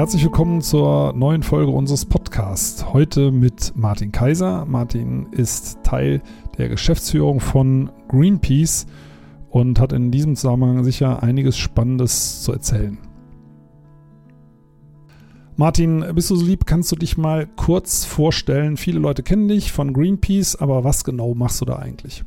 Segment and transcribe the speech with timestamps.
[0.00, 2.94] Herzlich willkommen zur neuen Folge unseres Podcasts.
[2.94, 4.64] Heute mit Martin Kaiser.
[4.64, 6.22] Martin ist Teil
[6.56, 8.86] der Geschäftsführung von Greenpeace
[9.50, 12.96] und hat in diesem Zusammenhang sicher einiges Spannendes zu erzählen.
[15.56, 18.78] Martin, bist du so lieb, kannst du dich mal kurz vorstellen?
[18.78, 22.24] Viele Leute kennen dich von Greenpeace, aber was genau machst du da eigentlich?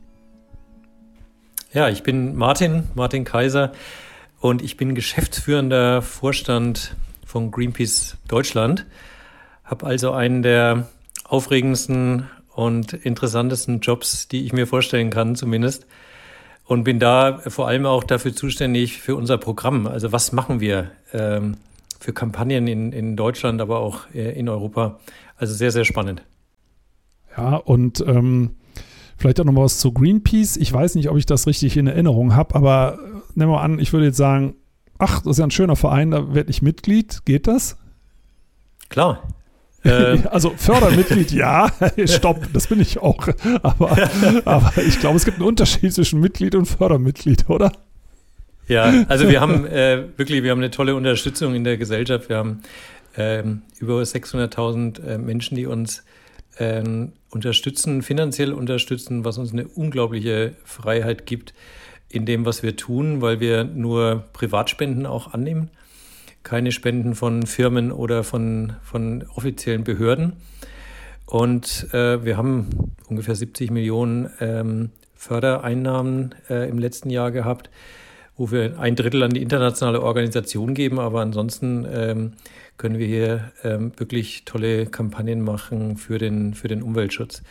[1.73, 3.71] Ja, ich bin Martin, Martin Kaiser
[4.40, 6.95] und ich bin geschäftsführender Vorstand
[7.26, 8.86] von Greenpeace Deutschland.
[9.63, 10.88] Habe also einen der
[11.23, 15.86] aufregendsten und interessantesten Jobs, die ich mir vorstellen kann, zumindest.
[16.66, 19.88] Und bin da vor allem auch dafür zuständig für unser Programm.
[19.88, 21.58] Also was machen wir ähm,
[21.99, 24.99] für Kampagnen in, in Deutschland, aber auch äh, in Europa.
[25.38, 26.24] Also sehr, sehr spannend.
[27.35, 28.52] Ja, und ähm,
[29.18, 30.58] vielleicht auch noch mal was zu Greenpeace.
[30.58, 33.80] Ich weiß nicht, ob ich das richtig in Erinnerung habe, aber äh, nehmen wir an,
[33.80, 34.55] ich würde jetzt sagen,
[35.04, 37.26] ach, das ist ja ein schöner Verein, da werde ich Mitglied.
[37.26, 37.77] Geht das?
[38.90, 39.23] Klar.
[39.85, 40.23] Ähm.
[40.32, 41.70] also Fördermitglied, ja,
[42.05, 43.27] stopp, das bin ich auch.
[43.63, 43.98] Aber,
[44.46, 47.74] aber ich glaube, es gibt einen Unterschied zwischen Mitglied und Fördermitglied, oder?
[48.70, 52.29] Ja, also wir haben äh, wirklich, wir haben eine tolle Unterstützung in der Gesellschaft.
[52.29, 52.62] Wir haben
[53.18, 56.05] ähm, über 600.000 äh, Menschen, die uns
[56.59, 61.54] ähm, unterstützen, finanziell unterstützen, was uns eine unglaubliche Freiheit gibt,
[62.13, 65.69] in dem, was wir tun, weil wir nur Privatspenden auch annehmen,
[66.44, 70.34] keine Spenden von Firmen oder von, von offiziellen Behörden.
[71.25, 72.69] Und äh, wir haben
[73.07, 77.72] ungefähr 70 Millionen ähm, Fördereinnahmen äh, im letzten Jahr gehabt,
[78.38, 82.34] wo wir ein Drittel an die internationale Organisation geben, aber ansonsten ähm,
[82.78, 87.41] können wir hier ähm, wirklich tolle Kampagnen machen für den, für den Umweltschutz.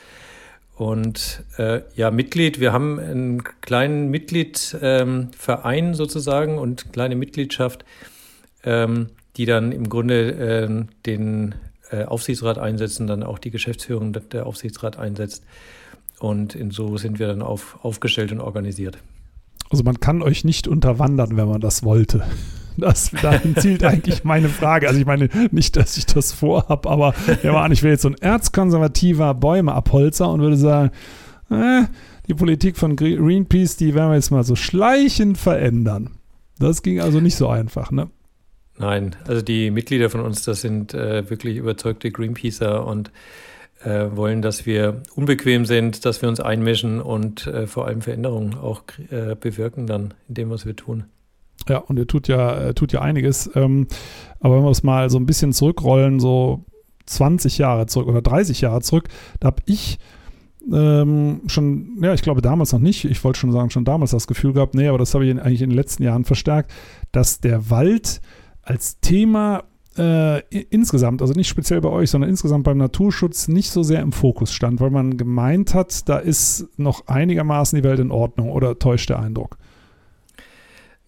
[0.83, 7.85] Und äh, ja, Mitglied, wir haben einen kleinen Mitgliedverein ähm, sozusagen und kleine Mitgliedschaft,
[8.65, 11.55] ähm, die dann im Grunde äh, den
[11.93, 15.45] äh, Aufsichtsrat einsetzen, dann auch die Geschäftsführung der Aufsichtsrat einsetzt.
[16.19, 18.99] Und in so sind wir dann auf, aufgestellt und organisiert.
[19.71, 22.25] Also man kann euch nicht unterwandern, wenn man das wollte.
[22.77, 24.89] Das, dahin zielt eigentlich meine Frage.
[24.89, 28.19] Also ich meine nicht, dass ich das vorhabe, aber ja, ich wäre jetzt so ein
[28.19, 30.91] erzkonservativer Bäumeabholzer und würde sagen,
[31.51, 31.83] äh,
[32.29, 36.11] die Politik von Greenpeace, die werden wir jetzt mal so schleichend verändern.
[36.59, 38.09] Das ging also nicht so einfach, ne?
[38.79, 43.11] Nein, also die Mitglieder von uns, das sind äh, wirklich überzeugte Greenpeacer und
[43.85, 48.55] äh, wollen, dass wir unbequem sind, dass wir uns einmischen und äh, vor allem Veränderungen
[48.55, 51.05] auch äh, bewirken dann in dem, was wir tun.
[51.69, 53.51] Ja, und er tut ja, er tut ja einiges.
[53.55, 53.87] Ähm,
[54.41, 56.65] aber wenn wir es mal so ein bisschen zurückrollen, so
[57.07, 59.09] 20 Jahre zurück oder 30 Jahre zurück,
[59.41, 59.99] da habe ich
[60.73, 64.27] ähm, schon, ja, ich glaube damals noch nicht, ich wollte schon sagen, schon damals das
[64.27, 66.73] Gefühl gehabt, nee, aber das habe ich eigentlich in den letzten Jahren verstärkt,
[67.11, 68.21] dass der Wald
[68.63, 69.65] als Thema
[69.99, 70.41] äh,
[70.71, 74.53] insgesamt, also nicht speziell bei euch, sondern insgesamt beim Naturschutz nicht so sehr im Fokus
[74.53, 79.11] stand, weil man gemeint hat, da ist noch einigermaßen die Welt in Ordnung oder täuscht
[79.11, 79.59] der Eindruck?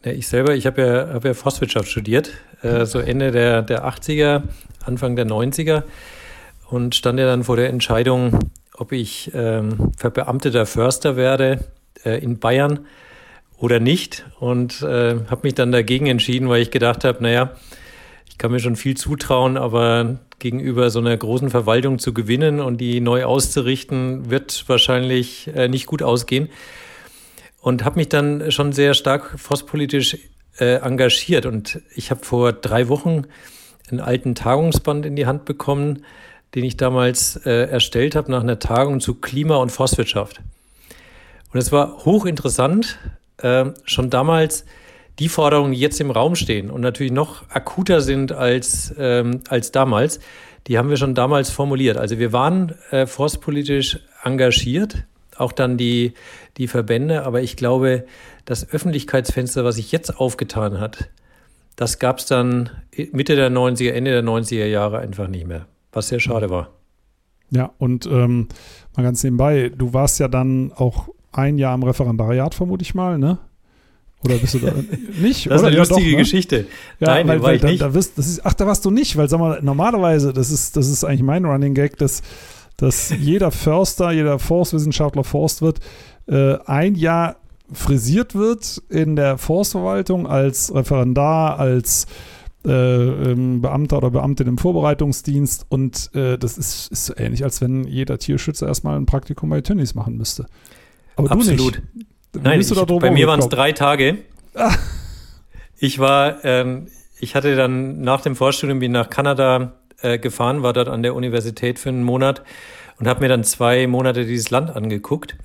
[0.06, 2.32] Ich selber, ich habe ja, hab ja Forstwirtschaft studiert,
[2.62, 4.42] äh, so Ende der, der 80er,
[4.84, 5.82] Anfang der 90er
[6.68, 8.38] und stand ja dann vor der Entscheidung,
[8.76, 11.64] ob ich ähm, verbeamteter Förster werde
[12.04, 12.80] äh, in Bayern
[13.56, 17.52] oder nicht und äh, habe mich dann dagegen entschieden, weil ich gedacht habe, naja,
[18.28, 22.78] ich kann mir schon viel zutrauen, aber gegenüber so einer großen Verwaltung zu gewinnen und
[22.78, 26.50] die neu auszurichten, wird wahrscheinlich äh, nicht gut ausgehen
[27.64, 30.18] und habe mich dann schon sehr stark forstpolitisch
[30.58, 31.46] äh, engagiert.
[31.46, 33.22] Und ich habe vor drei Wochen
[33.90, 36.04] einen alten Tagungsband in die Hand bekommen,
[36.54, 40.42] den ich damals äh, erstellt habe nach einer Tagung zu Klima- und Forstwirtschaft.
[41.54, 42.98] Und es war hochinteressant,
[43.38, 44.66] äh, schon damals
[45.18, 49.72] die Forderungen, die jetzt im Raum stehen und natürlich noch akuter sind als, ähm, als
[49.72, 50.20] damals,
[50.66, 51.96] die haben wir schon damals formuliert.
[51.96, 55.06] Also wir waren äh, forstpolitisch engagiert,
[55.38, 56.14] auch dann die,
[56.56, 57.24] die Verbände.
[57.24, 58.04] Aber ich glaube,
[58.44, 61.10] das Öffentlichkeitsfenster, was sich jetzt aufgetan hat,
[61.76, 62.70] das gab es dann
[63.12, 66.70] Mitte der 90er, Ende der 90er Jahre einfach nicht mehr, was sehr schade war.
[67.50, 68.48] Ja, und ähm,
[68.96, 73.18] mal ganz nebenbei, du warst ja dann auch ein Jahr im Referendariat, vermute ich mal,
[73.18, 73.38] ne?
[74.24, 74.72] Oder bist du da
[75.20, 75.50] nicht?
[75.50, 76.16] Das ist eine ja, lustige doch, ne?
[76.16, 76.66] Geschichte.
[76.98, 77.82] Ja, Nein, weil, war weil ich da, nicht.
[77.82, 80.88] Da das ist, ach, da warst du nicht, weil sag mal, normalerweise, das ist, das
[80.88, 82.22] ist eigentlich mein Running Gag, dass
[82.76, 85.80] dass jeder Förster, jeder Forstwissenschaftler, Forstwirt
[86.26, 87.36] äh, ein Jahr
[87.72, 92.06] frisiert wird in der Forstverwaltung als Referendar, als
[92.66, 97.60] äh, ähm, Beamter oder Beamtin im Vorbereitungsdienst und äh, das ist, ist, so ähnlich, als
[97.60, 100.46] wenn jeder Tierschützer erstmal ein Praktikum bei Tönnies machen müsste.
[101.16, 101.58] Aber Absolut.
[101.58, 101.82] du nicht.
[102.42, 104.18] Nein, ich, bei mir waren es drei Tage.
[104.54, 104.74] Ah.
[105.78, 106.88] Ich war, ähm,
[107.20, 109.74] ich hatte dann nach dem Vorstudium bin nach Kanada
[110.04, 112.42] äh, gefahren, war dort an der Universität für einen Monat
[112.98, 115.36] und habe mir dann zwei Monate dieses Land angeguckt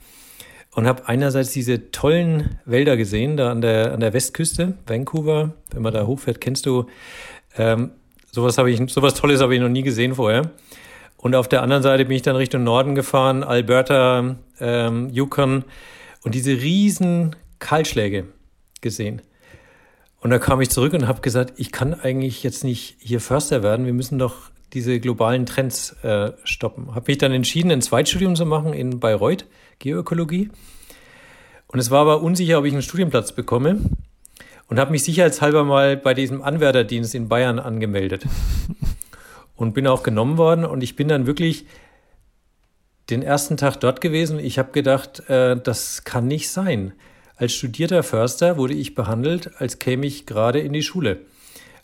[0.75, 5.81] und habe einerseits diese tollen Wälder gesehen, da an der, an der Westküste, Vancouver, wenn
[5.81, 6.85] man da hochfährt, kennst du,
[7.57, 7.91] ähm,
[8.31, 10.51] sowas habe ich, sowas Tolles habe ich noch nie gesehen vorher.
[11.17, 15.65] Und auf der anderen Seite bin ich dann Richtung Norden gefahren, Alberta, ähm, Yukon
[16.23, 18.25] und diese riesen Kahlschläge
[18.81, 19.21] gesehen.
[20.21, 23.63] Und da kam ich zurück und habe gesagt, ich kann eigentlich jetzt nicht hier Förster
[23.63, 26.93] werden, wir müssen doch diese globalen Trends äh, stoppen.
[26.93, 29.45] Habe mich dann entschieden, ein Zweitstudium zu machen in Bayreuth,
[29.79, 30.49] Geoökologie.
[31.67, 33.79] Und es war aber unsicher, ob ich einen Studienplatz bekomme.
[34.67, 38.25] Und habe mich sicherheitshalber mal bei diesem Anwärterdienst in Bayern angemeldet.
[39.55, 40.65] und bin auch genommen worden.
[40.65, 41.65] Und ich bin dann wirklich
[43.09, 44.37] den ersten Tag dort gewesen.
[44.39, 46.93] Ich habe gedacht, äh, das kann nicht sein.
[47.39, 51.21] Als studierter Förster wurde ich behandelt, als käme ich gerade in die Schule.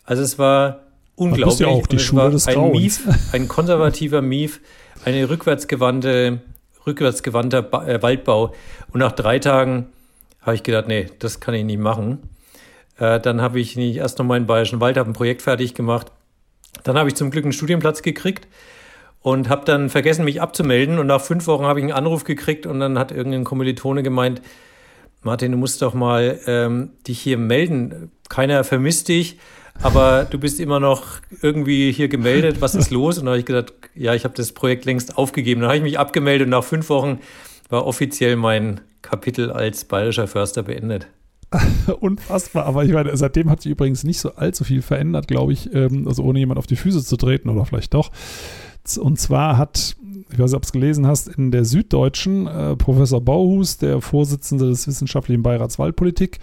[0.03, 0.81] Also es war
[1.15, 1.59] unglaublich.
[1.59, 4.59] Ja auch die Schule des ein Mief, ein konservativer Mief,
[5.05, 6.41] eine rückwärtsgewandte,
[6.85, 8.53] rückwärtsgewandter ba äh, Waldbau.
[8.91, 9.87] Und nach drei Tagen
[10.41, 12.19] habe ich gedacht, nee, das kann ich nicht machen.
[12.99, 15.73] Äh, dann habe ich nicht erst noch mal in Bayerischen Wald, habe ein Projekt fertig
[15.73, 16.11] gemacht.
[16.83, 18.45] Dann habe ich zum Glück einen Studienplatz gekriegt
[19.21, 20.99] und habe dann vergessen, mich abzumelden.
[20.99, 24.41] Und nach fünf Wochen habe ich einen Anruf gekriegt und dann hat irgendein Kommilitone gemeint,
[25.25, 28.12] Martin, du musst doch mal ähm, dich hier melden.
[28.30, 29.39] Keiner vermisst dich,
[29.81, 32.57] aber du bist immer noch irgendwie hier gemeldet.
[32.62, 33.18] Was ist los?
[33.18, 35.62] Und da habe ich gesagt, ja, ich habe das Projekt längst aufgegeben.
[35.62, 37.19] Dann habe ich mich abgemeldet und nach fünf Wochen
[37.69, 41.07] war offiziell mein Kapitel als bayerischer Förster beendet.
[42.00, 45.74] Unfassbar, aber ich meine, seitdem hat sich übrigens nicht so allzu viel verändert, glaube ich,
[45.74, 48.12] ähm, also ohne jemand auf die Füße zu treten oder vielleicht doch.
[49.00, 49.95] Und zwar hat
[50.31, 54.01] ich weiß nicht, ob du es gelesen hast, in der Süddeutschen, äh, Professor Bauhus, der
[54.01, 56.39] Vorsitzende des Wissenschaftlichen Beirats Waldpolitik,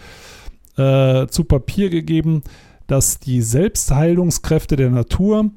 [0.77, 2.43] äh, zu Papier gegeben,
[2.87, 5.51] dass die Selbstheilungskräfte der Natur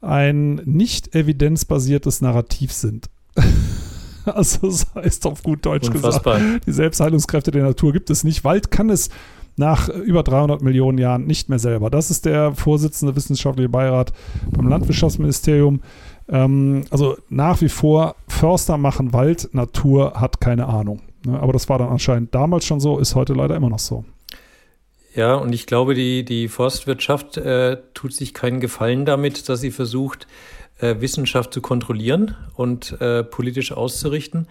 [0.00, 3.10] ein nicht evidenzbasiertes Narrativ sind.
[4.24, 6.38] also das heißt auf gut Deutsch Unfassbar.
[6.38, 8.44] gesagt, die Selbstheilungskräfte der Natur gibt es nicht.
[8.44, 9.10] Wald kann es
[9.56, 11.90] nach über 300 Millionen Jahren nicht mehr selber.
[11.90, 14.12] Das ist der Vorsitzende wissenschaftliche Beirat
[14.52, 15.80] beim Landwirtschaftsministerium.
[16.28, 21.00] Ähm, also nach wie vor, Förster machen Wald, Natur hat keine Ahnung.
[21.24, 21.38] Ne?
[21.40, 24.04] Aber das war dann anscheinend damals schon so, ist heute leider immer noch so.
[25.14, 29.70] Ja, und ich glaube, die, die Forstwirtschaft äh, tut sich keinen Gefallen damit, dass sie
[29.70, 30.26] versucht,
[30.78, 34.46] äh, Wissenschaft zu kontrollieren und äh, politisch auszurichten,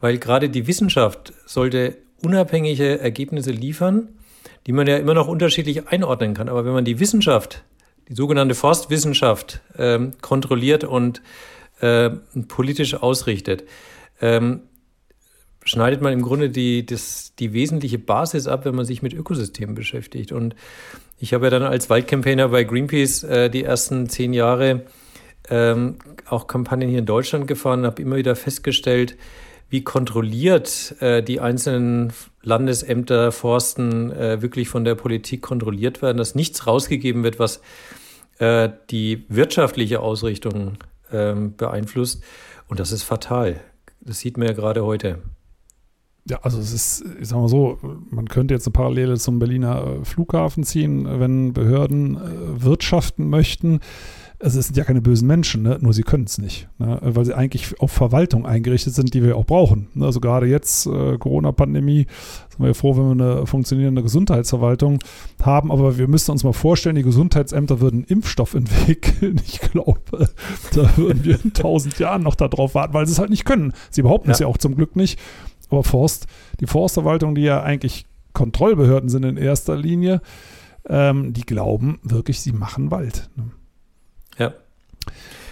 [0.00, 4.08] weil gerade die Wissenschaft sollte unabhängige Ergebnisse liefern,
[4.66, 6.48] die man ja immer noch unterschiedlich einordnen kann.
[6.48, 7.62] Aber wenn man die Wissenschaft
[8.08, 11.22] die sogenannte Forstwissenschaft ähm, kontrolliert und
[11.80, 12.10] äh,
[12.48, 13.64] politisch ausrichtet,
[14.20, 14.62] ähm,
[15.64, 19.74] schneidet man im Grunde die, das, die wesentliche Basis ab, wenn man sich mit Ökosystemen
[19.74, 20.32] beschäftigt.
[20.32, 20.54] Und
[21.18, 24.82] ich habe ja dann als Waldcampaigner bei Greenpeace äh, die ersten zehn Jahre
[25.50, 25.96] ähm,
[26.28, 29.16] auch Kampagnen hier in Deutschland gefahren, habe immer wieder festgestellt,
[29.68, 32.12] wie kontrolliert äh, die einzelnen
[32.44, 37.60] Landesämter, Forsten äh, wirklich von der Politik kontrolliert werden, dass nichts rausgegeben wird, was
[38.38, 40.78] äh, die wirtschaftliche Ausrichtung
[41.12, 42.22] ähm, beeinflusst.
[42.68, 43.60] Und das ist fatal.
[44.00, 45.20] Das sieht man ja gerade heute.
[46.26, 47.78] Ja, also es ist, ich sag mal so,
[48.10, 53.80] man könnte jetzt eine Parallele zum Berliner äh, Flughafen ziehen, wenn Behörden äh, wirtschaften möchten
[54.40, 55.78] also es sind ja keine bösen Menschen, ne?
[55.80, 56.98] nur sie können es nicht, ne?
[57.02, 59.88] weil sie eigentlich auf Verwaltung eingerichtet sind, die wir auch brauchen.
[59.94, 60.06] Ne?
[60.06, 62.06] Also gerade jetzt, äh, Corona-Pandemie,
[62.50, 64.98] sind wir ja froh, wenn wir eine funktionierende Gesundheitsverwaltung
[65.42, 69.40] haben, aber wir müssen uns mal vorstellen, die Gesundheitsämter würden Impfstoff entwickeln.
[69.54, 70.00] Ich glaube,
[70.74, 73.72] da würden wir in tausend Jahren noch darauf warten, weil sie es halt nicht können.
[73.90, 74.32] Sie behaupten ja.
[74.32, 75.18] es ja auch zum Glück nicht.
[75.70, 76.26] Aber Forst,
[76.60, 80.20] die Forstverwaltung, die ja eigentlich Kontrollbehörden sind in erster Linie,
[80.88, 83.30] ähm, die glauben wirklich, sie machen Wald.
[83.36, 83.50] Ne?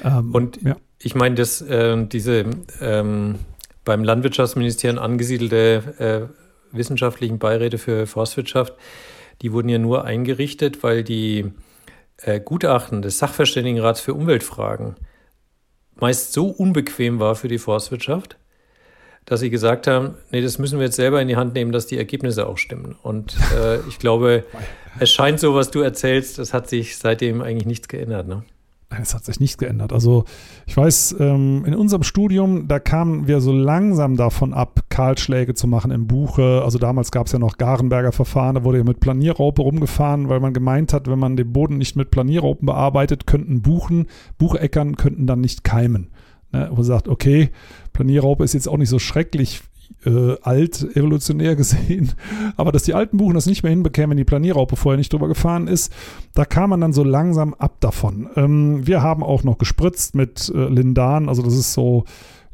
[0.05, 0.77] Ähm, und ja.
[0.99, 2.45] ich meine, dass äh, diese
[2.81, 3.37] ähm,
[3.85, 6.31] beim Landwirtschaftsministerium angesiedelte
[6.73, 8.75] äh, wissenschaftlichen Beiräte für Forstwirtschaft,
[9.43, 11.53] die wurden ja nur eingerichtet, weil die
[12.19, 14.97] äh, Gutachten des Sachverständigenrats für Umweltfragen
[15.97, 18.37] meist so unbequem war für die Forstwirtschaft,
[19.25, 21.87] dass sie gesagt haben, nee, das müssen wir jetzt selber in die Hand nehmen, dass
[21.87, 22.97] die Ergebnisse auch stimmen.
[23.03, 24.45] Und äh, ich glaube,
[24.99, 28.27] es scheint so, was du erzählst, das hat sich seitdem eigentlich nichts geändert.
[28.27, 28.45] Ne?
[29.01, 29.93] Es hat sich nichts geändert.
[29.93, 30.25] Also
[30.67, 35.67] ich weiß, ähm, in unserem Studium, da kamen wir so langsam davon ab, Kahlschläge zu
[35.67, 36.63] machen im Buche.
[36.65, 40.41] Also damals gab es ja noch Garenberger Verfahren, da wurde ja mit Planierraupe rumgefahren, weil
[40.41, 44.07] man gemeint hat, wenn man den Boden nicht mit Planierraupen bearbeitet, könnten Buchen,
[44.39, 46.11] Bucheckern könnten dann nicht keimen.
[46.53, 46.69] Ne?
[46.71, 47.51] Wo man sagt, okay,
[47.93, 49.63] Planierraupe ist jetzt auch nicht so schrecklich
[50.05, 52.13] äh, alt evolutionär gesehen,
[52.57, 55.29] aber dass die alten Buchen das nicht mehr hinbekämen, wenn die Planierraupe vorher nicht drüber
[55.29, 55.93] gefahren ist,
[56.35, 58.29] da kam man dann so langsam ab davon.
[58.37, 62.05] Ähm, wir haben auch noch gespritzt mit äh, Lindan, also das ist so,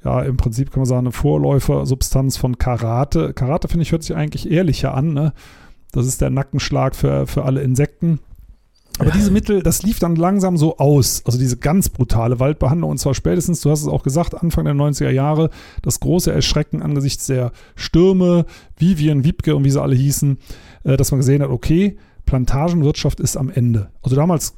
[0.04, 3.33] ja, im Prinzip kann man sagen, eine Vorläufersubstanz von Karate.
[3.33, 5.33] Karate, finde ich, hört sich eigentlich ehrlicher an, ne?
[5.92, 8.21] Das ist der Nackenschlag für, für alle Insekten.
[8.99, 11.23] Aber diese Mittel, das lief dann langsam so aus.
[11.25, 12.90] Also diese ganz brutale Waldbehandlung.
[12.90, 15.50] Und zwar spätestens, du hast es auch gesagt, Anfang der 90er Jahre,
[15.83, 20.38] das große Erschrecken angesichts der Stürme, Vivian, Wiebke und wie sie alle hießen,
[20.85, 23.90] äh, dass man gesehen hat, okay, Plantagenwirtschaft ist am Ende.
[24.02, 24.55] Also damals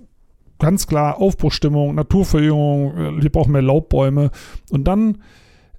[0.58, 4.30] ganz klar Aufbruchstimmung, Naturverjüngung, äh, wir brauchen mehr Laubbäume.
[4.70, 5.18] Und dann,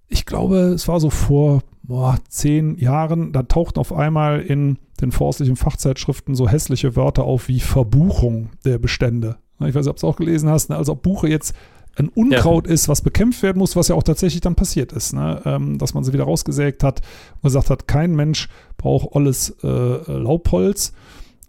[0.07, 5.11] ich glaube, es war so vor boah, zehn Jahren, da tauchten auf einmal in den
[5.11, 9.37] forstlichen Fachzeitschriften so hässliche Wörter auf wie Verbuchung der Bestände.
[9.59, 10.75] Ich weiß nicht, ob du es auch gelesen hast, ne?
[10.75, 11.55] also ob Buche jetzt
[11.97, 12.73] ein Unkraut ja.
[12.73, 15.41] ist, was bekämpft werden muss, was ja auch tatsächlich dann passiert ist, ne?
[15.45, 17.01] ähm, dass man sie wieder rausgesägt hat
[17.35, 20.93] und gesagt hat, kein Mensch braucht olles äh, Laubholz.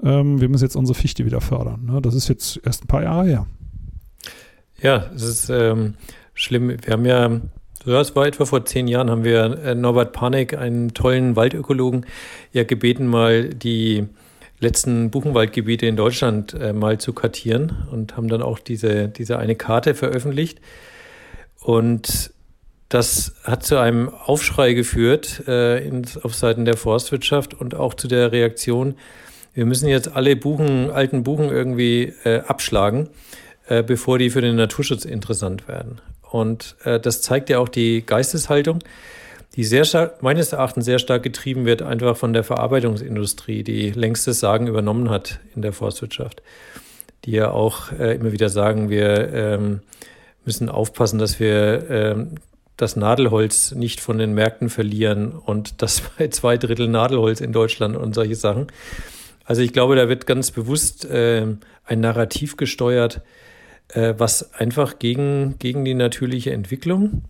[0.02, 1.84] Ähm, wir müssen jetzt unsere Fichte wieder fördern.
[1.86, 2.02] Ne?
[2.02, 3.46] Das ist jetzt erst ein paar Jahre her.
[4.80, 5.94] Ja, es ist ähm,
[6.34, 6.68] schlimm.
[6.68, 7.40] Wir haben ja
[7.84, 12.06] ja, es war etwa vor zehn Jahren, haben wir äh, Norbert Panek, einen tollen Waldökologen,
[12.52, 14.06] ja gebeten, mal die
[14.60, 19.56] letzten Buchenwaldgebiete in Deutschland äh, mal zu kartieren und haben dann auch diese, diese eine
[19.56, 20.60] Karte veröffentlicht.
[21.60, 22.32] Und
[22.88, 28.06] das hat zu einem Aufschrei geführt äh, in, auf Seiten der Forstwirtschaft und auch zu
[28.06, 28.94] der Reaktion,
[29.54, 33.10] wir müssen jetzt alle Buchen, alten Buchen irgendwie äh, abschlagen,
[33.66, 36.00] äh, bevor die für den Naturschutz interessant werden.
[36.32, 38.78] Und äh, das zeigt ja auch die Geisteshaltung,
[39.54, 44.26] die sehr stark, meines Erachtens sehr stark getrieben wird, einfach von der Verarbeitungsindustrie, die längst
[44.26, 46.40] das Sagen übernommen hat in der Forstwirtschaft.
[47.26, 49.80] Die ja auch äh, immer wieder sagen, wir ähm,
[50.46, 52.36] müssen aufpassen, dass wir ähm,
[52.78, 57.94] das Nadelholz nicht von den Märkten verlieren und das bei zwei Drittel Nadelholz in Deutschland
[57.94, 58.68] und solche Sachen.
[59.44, 61.46] Also ich glaube, da wird ganz bewusst äh,
[61.84, 63.20] ein Narrativ gesteuert,
[63.92, 67.22] äh, was einfach gegen, gegen die natürliche Entwicklung,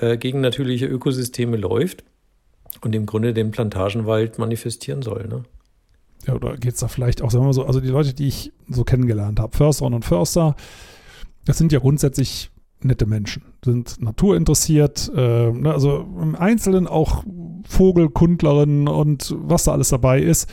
[0.00, 2.04] äh, gegen natürliche Ökosysteme läuft
[2.82, 5.26] und im Grunde den Plantagenwald manifestieren soll.
[5.28, 5.44] Ne?
[6.26, 8.28] Ja, oder geht es da vielleicht auch, sagen wir mal so, also die Leute, die
[8.28, 10.56] ich so kennengelernt habe, Försterinnen und Förster,
[11.44, 12.50] das sind ja grundsätzlich
[12.82, 17.24] nette Menschen, sind naturinteressiert, äh, ne, also im Einzelnen auch
[17.64, 20.50] Vogelkundlerinnen und was da alles dabei ist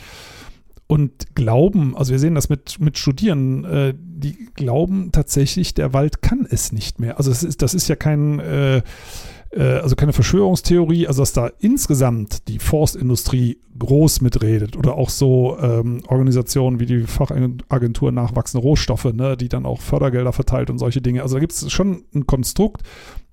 [0.88, 6.22] und glauben, also wir sehen das mit, mit Studierenden, äh, die glauben tatsächlich, der Wald
[6.22, 7.18] kann es nicht mehr.
[7.18, 8.78] Also das ist, das ist ja kein, äh,
[9.50, 15.58] äh, also keine Verschwörungstheorie, also dass da insgesamt die Forstindustrie groß mitredet oder auch so
[15.60, 21.02] ähm, Organisationen wie die Fachagentur Nachwachsende Rohstoffe, ne, die dann auch Fördergelder verteilt und solche
[21.02, 21.22] Dinge.
[21.22, 22.82] Also da gibt es schon ein Konstrukt,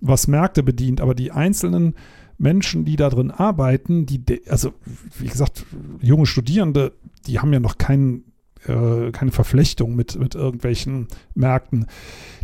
[0.01, 1.95] was Märkte bedient, aber die einzelnen
[2.37, 4.73] Menschen, die da drin arbeiten, die, also
[5.19, 5.65] wie gesagt,
[6.01, 6.93] junge Studierende,
[7.27, 8.23] die haben ja noch kein,
[8.67, 11.85] äh, keine Verflechtung mit, mit irgendwelchen Märkten.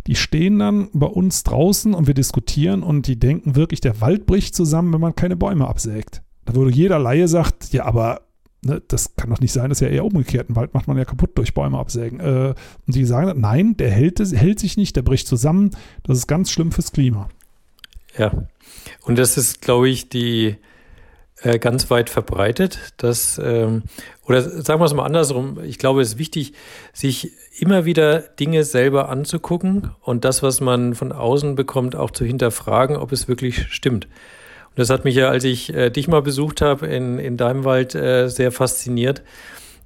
[0.06, 4.26] Die stehen dann bei uns draußen und wir diskutieren und die denken wirklich, der Wald
[4.26, 6.22] bricht zusammen, wenn man keine Bäume absägt.
[6.44, 8.22] Da würde jeder Laie sagt, ja, aber
[8.64, 10.48] ne, das kann doch nicht sein, das ist ja eher umgekehrt.
[10.48, 12.20] Ein Wald macht man ja kaputt durch Bäume absägen.
[12.20, 12.54] Äh,
[12.86, 15.70] und die sagen, nein, der hält, hält sich nicht, der bricht zusammen.
[16.02, 17.28] Das ist ganz schlimm fürs Klima.
[18.16, 18.32] Ja,
[19.04, 20.56] und das ist, glaube ich, die,
[21.42, 22.78] äh, ganz weit verbreitet.
[22.98, 23.82] Dass, ähm,
[24.26, 26.52] oder sagen wir es mal andersrum, ich glaube, es ist wichtig,
[26.92, 32.24] sich immer wieder Dinge selber anzugucken und das, was man von außen bekommt, auch zu
[32.24, 34.06] hinterfragen, ob es wirklich stimmt.
[34.70, 37.64] Und das hat mich ja, als ich äh, dich mal besucht habe in, in deinem
[37.64, 39.22] Wald, äh, sehr fasziniert,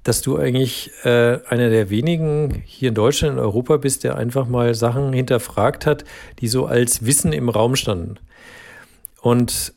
[0.06, 4.46] dass du eigentlich äh, einer der wenigen hier in Deutschland, in Europa bist, der einfach
[4.46, 6.04] mal Sachen hinterfragt hat,
[6.40, 8.16] die so als Wissen im Raum standen.
[9.20, 9.74] Und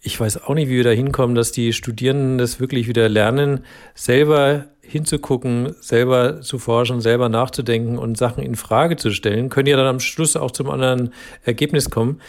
[0.00, 3.64] ich weiß auch nicht, wie wir da hinkommen, dass die Studierenden das wirklich wieder lernen,
[3.94, 9.76] selber hinzugucken, selber zu forschen, selber nachzudenken und Sachen in Frage zu stellen, können ja
[9.76, 11.12] dann am Schluss auch zum anderen
[11.44, 12.20] Ergebnis kommen.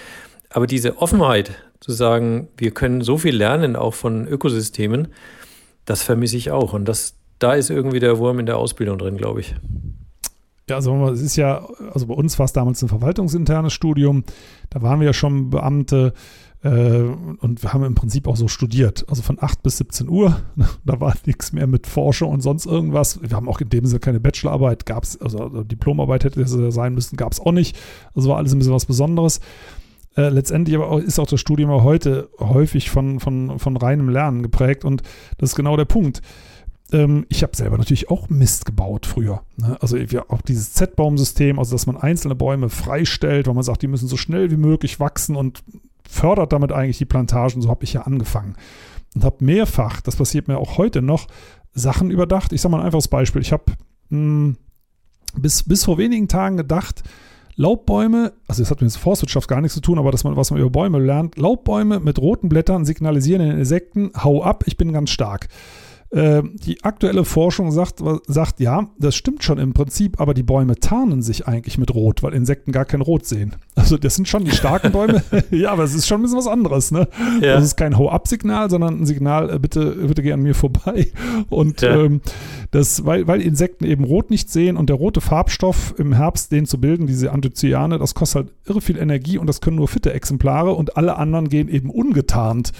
[0.49, 5.09] Aber diese Offenheit zu sagen, wir können so viel lernen, auch von Ökosystemen,
[5.85, 6.73] das vermisse ich auch.
[6.73, 9.55] Und das, da ist irgendwie der Wurm in der Ausbildung drin, glaube ich.
[10.69, 14.23] Ja, also es ist ja, also bei uns war es damals ein verwaltungsinternes Studium,
[14.69, 16.13] da waren wir ja schon Beamte,
[16.63, 17.01] äh,
[17.39, 19.05] und wir haben im Prinzip auch so studiert.
[19.09, 20.41] Also von 8 bis 17 Uhr.
[20.85, 23.21] Da war nichts mehr mit Forschung und sonst irgendwas.
[23.21, 26.93] Wir haben auch in dem Sinne keine Bachelorarbeit, gab es, also Diplomarbeit hätte es sein
[26.93, 27.77] müssen, gab es auch nicht.
[28.15, 29.39] Also war alles ein bisschen was Besonderes.
[30.15, 34.41] Äh, letztendlich aber auch, ist auch das Studium heute häufig von, von, von reinem Lernen
[34.41, 35.03] geprägt und
[35.37, 36.21] das ist genau der Punkt
[36.91, 39.41] ähm, ich habe selber natürlich auch Mist gebaut früher.
[39.57, 39.77] Ne?
[39.81, 39.97] Also
[40.29, 44.17] auch dieses Z-Baum-System, also dass man einzelne Bäume freistellt, weil man sagt, die müssen so
[44.17, 45.63] schnell wie möglich wachsen und
[46.07, 47.61] fördert damit eigentlich die Plantagen.
[47.61, 48.55] So habe ich ja angefangen.
[49.15, 51.27] und habe mehrfach, das passiert mir auch heute noch,
[51.73, 52.53] Sachen überdacht.
[52.53, 53.41] Ich sage mal ein einfaches Beispiel.
[53.41, 53.65] Ich habe
[54.09, 54.57] hm,
[55.35, 57.03] bis, bis vor wenigen Tagen gedacht,
[57.55, 60.59] Laubbäume, also das hat mit Forstwirtschaft gar nichts zu tun, aber dass man, was man
[60.59, 65.09] über Bäume lernt, Laubbäume mit roten Blättern signalisieren den Insekten, hau ab, ich bin ganz
[65.09, 65.49] stark.
[66.09, 70.77] Äh, die aktuelle Forschung sagt, sagt, ja, das stimmt schon im Prinzip, aber die Bäume
[70.77, 73.55] tarnen sich eigentlich mit Rot, weil Insekten gar kein Rot sehen.
[73.75, 75.21] Also das sind schon die starken Bäume,
[75.51, 76.91] ja, aber es ist schon ein bisschen was anderes.
[76.91, 77.09] Ne?
[77.41, 77.55] Ja.
[77.55, 81.11] Das ist kein Hau-Ab-Signal, sondern ein Signal, äh, bitte, bitte geh an mir vorbei.
[81.49, 82.03] Und ja.
[82.05, 82.21] ähm,
[82.71, 86.65] das, weil, weil Insekten eben Rot nicht sehen und der rote Farbstoff im Herbst, den
[86.65, 90.13] zu bilden, diese Anthocyane, das kostet halt irre viel Energie und das können nur fitte
[90.13, 92.71] Exemplare und alle anderen gehen eben ungetarnt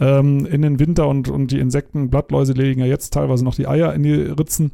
[0.00, 3.66] ähm, in den Winter und, und die Insekten, Blattläuse legen ja jetzt teilweise noch die
[3.66, 4.72] Eier in die Ritzen,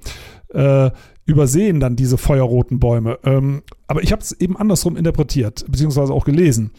[0.52, 0.90] äh,
[1.26, 3.18] übersehen dann diese feuerroten Bäume.
[3.24, 6.72] Ähm, aber ich habe es eben andersrum interpretiert, beziehungsweise auch gelesen.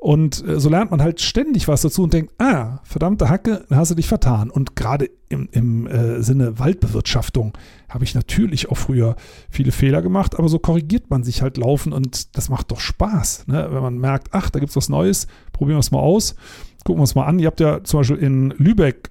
[0.00, 3.90] Und äh, so lernt man halt ständig was dazu und denkt, ah, verdammte Hacke, hast
[3.90, 4.48] du dich vertan.
[4.48, 7.52] Und gerade im, im äh, Sinne Waldbewirtschaftung
[7.90, 9.16] habe ich natürlich auch früher
[9.50, 13.46] viele Fehler gemacht, aber so korrigiert man sich halt laufen und das macht doch Spaß,
[13.48, 13.68] ne?
[13.70, 16.34] wenn man merkt, ach, da gibt es was Neues, probieren wir es mal aus
[16.84, 17.38] gucken wir uns mal an.
[17.38, 19.10] Ihr habt ja zum Beispiel in Lübeck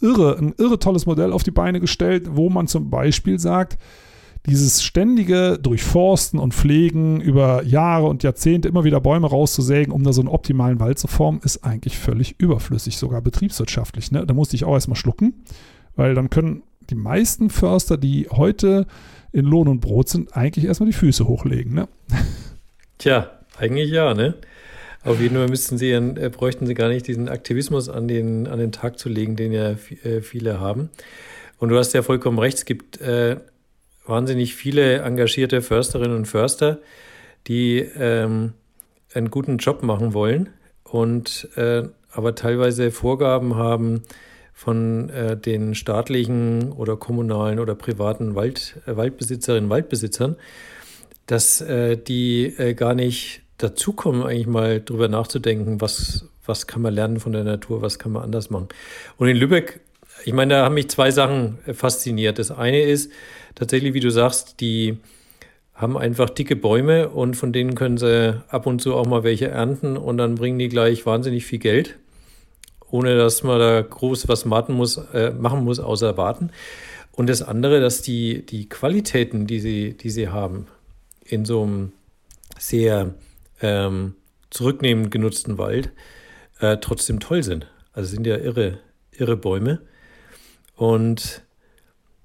[0.00, 3.78] irre, ein irre tolles Modell auf die Beine gestellt, wo man zum Beispiel sagt,
[4.46, 10.12] dieses ständige Durchforsten und Pflegen über Jahre und Jahrzehnte immer wieder Bäume rauszusägen, um da
[10.12, 14.12] so einen optimalen Wald zu formen, ist eigentlich völlig überflüssig, sogar betriebswirtschaftlich.
[14.12, 14.24] Ne?
[14.24, 15.34] Da musste ich auch erstmal schlucken,
[15.96, 18.86] weil dann können die meisten Förster, die heute
[19.32, 21.74] in Lohn und Brot sind, eigentlich erstmal die Füße hochlegen.
[21.74, 21.88] Ne?
[22.98, 24.34] Tja, eigentlich ja, ne?
[25.06, 28.58] Auf jeden Fall müssten sie, äh, bräuchten sie gar nicht diesen Aktivismus an den, an
[28.58, 30.90] den Tag zu legen, den ja äh, viele haben.
[31.58, 33.36] Und du hast ja vollkommen recht, es gibt äh,
[34.04, 36.80] wahnsinnig viele engagierte Försterinnen und Förster,
[37.46, 38.54] die ähm,
[39.14, 40.48] einen guten Job machen wollen
[40.82, 44.02] und äh, aber teilweise Vorgaben haben
[44.52, 50.34] von äh, den staatlichen oder kommunalen oder privaten Wald, äh, Waldbesitzerinnen und Waldbesitzern,
[51.26, 56.94] dass äh, die äh, gar nicht dazukommen, eigentlich mal drüber nachzudenken, was, was kann man
[56.94, 58.68] lernen von der Natur, was kann man anders machen.
[59.16, 59.80] Und in Lübeck,
[60.24, 62.38] ich meine, da haben mich zwei Sachen fasziniert.
[62.38, 63.10] Das eine ist
[63.54, 64.98] tatsächlich, wie du sagst, die
[65.74, 69.48] haben einfach dicke Bäume und von denen können sie ab und zu auch mal welche
[69.48, 71.96] ernten und dann bringen die gleich wahnsinnig viel Geld,
[72.90, 76.50] ohne dass man da groß was machen muss, äh, machen muss außer warten.
[77.12, 80.66] Und das andere, dass die, die Qualitäten, die sie, die sie haben,
[81.24, 81.92] in so einem
[82.58, 83.14] sehr
[83.60, 84.14] ähm,
[84.50, 85.90] zurücknehmend genutzten Wald
[86.60, 87.66] äh, trotzdem toll sind.
[87.92, 88.78] Also sind ja irre,
[89.12, 89.80] irre Bäume.
[90.74, 91.42] Und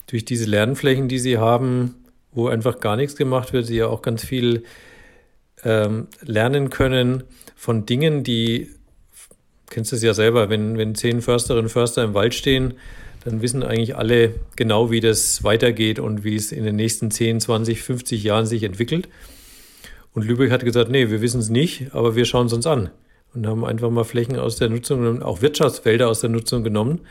[0.08, 1.96] durch diese Lernflächen, die sie haben,
[2.32, 4.64] wo einfach gar nichts gemacht wird, sie ja auch ganz viel
[5.64, 7.24] ähm, lernen können
[7.56, 8.70] von Dingen, die,
[9.70, 12.74] kennst du es ja selber, wenn, wenn zehn Försterinnen und Förster im Wald stehen,
[13.24, 17.40] dann wissen eigentlich alle genau, wie das weitergeht und wie es in den nächsten 10,
[17.40, 19.08] 20, 50 Jahren sich entwickelt.
[20.14, 22.90] Und Lübeck hat gesagt, nee, wir wissen es nicht, aber wir schauen es uns an.
[23.34, 27.02] Und haben einfach mal Flächen aus der Nutzung, auch Wirtschaftsfelder aus der Nutzung genommen.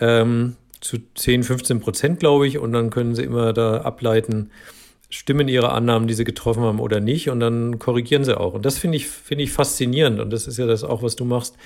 [0.00, 2.58] Ähm, zu 10, 15 Prozent, glaube ich.
[2.58, 4.50] Und dann können sie immer da ableiten,
[5.10, 7.30] stimmen ihre Annahmen, die sie getroffen haben oder nicht.
[7.30, 8.54] Und dann korrigieren sie auch.
[8.54, 10.18] Und das finde ich, finde ich faszinierend.
[10.18, 11.56] Und das ist ja das auch, was du machst.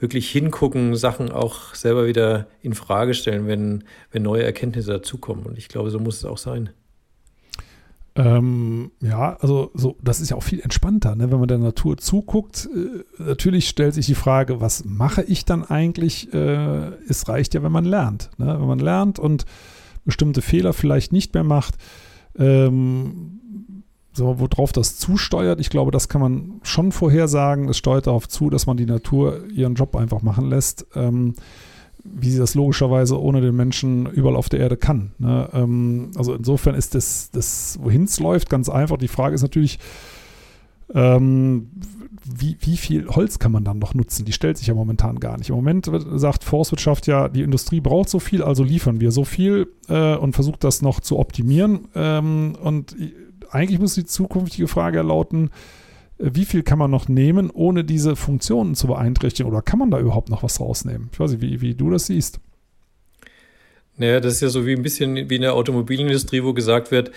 [0.00, 5.46] Wirklich hingucken, Sachen auch selber wieder in Frage stellen, wenn, wenn neue Erkenntnisse dazukommen.
[5.46, 6.70] Und ich glaube, so muss es auch sein.
[8.16, 11.32] Ähm, ja, also so, das ist ja auch viel entspannter, ne?
[11.32, 12.68] wenn man der Natur zuguckt.
[12.72, 16.32] Äh, natürlich stellt sich die Frage, was mache ich dann eigentlich?
[16.32, 18.30] Äh, es reicht ja, wenn man lernt.
[18.38, 18.46] Ne?
[18.46, 19.46] Wenn man lernt und
[20.04, 21.74] bestimmte Fehler vielleicht nicht mehr macht,
[22.38, 23.40] ähm,
[24.12, 27.68] so, worauf das zusteuert, ich glaube, das kann man schon vorhersagen.
[27.68, 30.86] Es steuert darauf zu, dass man die Natur ihren Job einfach machen lässt.
[30.94, 31.34] Ähm,
[32.16, 35.12] wie sie das logischerweise ohne den Menschen überall auf der Erde kann.
[35.18, 35.48] Ne?
[35.52, 38.96] Ähm, also insofern ist das, das wohin es läuft, ganz einfach.
[38.96, 39.78] Die Frage ist natürlich,
[40.94, 41.70] ähm,
[42.24, 44.24] wie, wie viel Holz kann man dann noch nutzen?
[44.24, 45.50] Die stellt sich ja momentan gar nicht.
[45.50, 49.68] Im Moment sagt Forstwirtschaft ja, die Industrie braucht so viel, also liefern wir so viel
[49.88, 51.88] äh, und versucht das noch zu optimieren.
[51.94, 52.96] Ähm, und
[53.50, 55.50] eigentlich muss die zukünftige Frage lauten,
[56.18, 59.50] wie viel kann man noch nehmen, ohne diese Funktionen zu beeinträchtigen?
[59.50, 61.10] Oder kann man da überhaupt noch was rausnehmen?
[61.12, 62.40] Ich weiß nicht, wie, wie du das siehst.
[63.96, 67.12] Naja, das ist ja so wie ein bisschen wie in der Automobilindustrie, wo gesagt wird,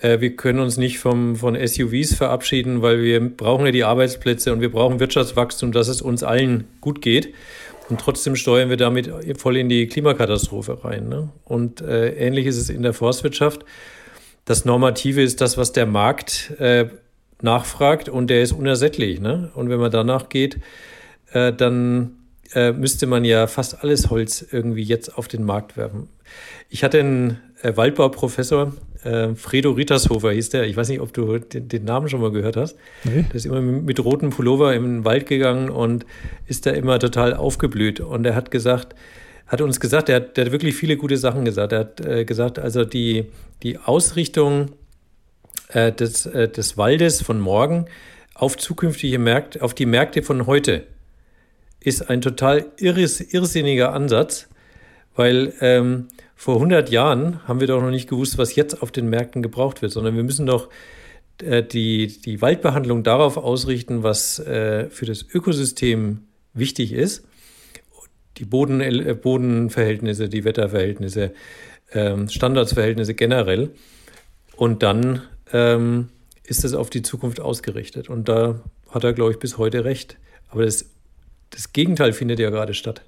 [0.00, 4.52] äh, wir können uns nicht vom, von SUVs verabschieden, weil wir brauchen ja die Arbeitsplätze
[4.52, 7.34] und wir brauchen Wirtschaftswachstum, dass es uns allen gut geht.
[7.90, 11.08] Und trotzdem steuern wir damit voll in die Klimakatastrophe rein.
[11.08, 11.28] Ne?
[11.44, 13.66] Und äh, ähnlich ist es in der Forstwirtschaft.
[14.46, 16.86] Das Normative ist das, was der Markt äh,
[17.42, 19.20] nachfragt und der ist unersättlich.
[19.20, 19.50] Ne?
[19.54, 20.58] Und wenn man danach geht,
[21.32, 22.12] äh, dann
[22.54, 26.08] äh, müsste man ja fast alles Holz irgendwie jetzt auf den Markt werfen.
[26.68, 28.72] Ich hatte einen äh, Waldbauprofessor,
[29.04, 30.64] äh, Fredo Rittershofer hieß der.
[30.64, 32.76] Ich weiß nicht, ob du den, den Namen schon mal gehört hast.
[33.04, 33.24] Nee.
[33.28, 36.06] Der ist immer mit, mit rotem Pullover im Wald gegangen und
[36.46, 38.00] ist da immer total aufgeblüht.
[38.00, 38.94] Und er hat gesagt,
[39.46, 41.72] hat uns gesagt, er hat, der hat wirklich viele gute Sachen gesagt.
[41.72, 43.26] Er hat äh, gesagt, also die,
[43.62, 44.70] die Ausrichtung
[45.72, 47.86] äh, des, äh, des Waldes von morgen
[48.34, 50.84] auf zukünftige Märkte, auf die Märkte von heute
[51.80, 54.48] ist ein total irres, irrsinniger Ansatz,
[55.14, 59.08] weil ähm, vor 100 Jahren haben wir doch noch nicht gewusst, was jetzt auf den
[59.08, 60.68] Märkten gebraucht wird, sondern wir müssen doch
[61.42, 66.20] äh, die, die Waldbehandlung darauf ausrichten, was äh, für das Ökosystem
[66.54, 67.24] wichtig ist.
[68.38, 71.32] Die Boden, äh, Bodenverhältnisse, die Wetterverhältnisse,
[71.92, 73.70] ähm, Standardsverhältnisse generell.
[74.56, 76.08] Und dann ähm,
[76.44, 78.10] ist es auf die Zukunft ausgerichtet.
[78.10, 78.60] Und da
[78.90, 80.18] hat er, glaube ich, bis heute recht.
[80.48, 80.86] Aber das,
[81.50, 83.02] das Gegenteil findet ja gerade statt.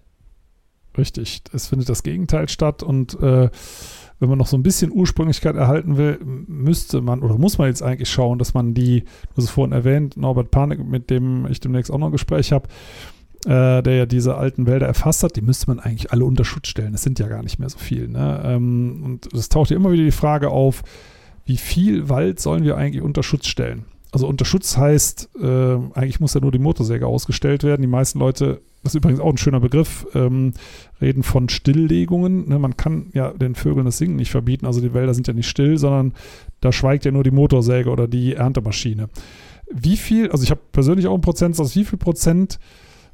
[0.97, 3.51] Richtig, es findet das Gegenteil statt und äh,
[4.21, 7.83] wenn man noch so ein bisschen Ursprünglichkeit erhalten will, müsste man oder muss man jetzt
[7.83, 11.59] eigentlich schauen, dass man die, du hast es vorhin erwähnt, Norbert Panik, mit dem ich
[11.59, 12.69] demnächst auch noch ein Gespräch habe,
[13.45, 16.69] äh, der ja diese alten Wälder erfasst hat, die müsste man eigentlich alle unter Schutz
[16.69, 16.95] stellen.
[16.95, 18.07] Es sind ja gar nicht mehr so viel.
[18.07, 18.41] Ne?
[18.45, 20.83] Ähm, und es taucht ja immer wieder die Frage auf,
[21.45, 23.85] wie viel Wald sollen wir eigentlich unter Schutz stellen?
[24.15, 27.83] Also unter Schutz heißt, äh, eigentlich muss ja nur die Motorsäge ausgestellt werden.
[27.83, 30.53] Die meisten Leute, das ist übrigens auch ein schöner Begriff, ähm,
[31.01, 32.49] reden von Stilllegungen.
[32.49, 34.67] Ne, man kann ja den Vögeln das Singen nicht verbieten.
[34.67, 36.13] Also die Wälder sind ja nicht still, sondern
[36.61, 39.09] da schweigt ja nur die Motorsäge oder die Erntemaschine.
[39.73, 42.61] Wie viel, also ich habe persönlich auch einen Prozentsatz, wie viel Prozent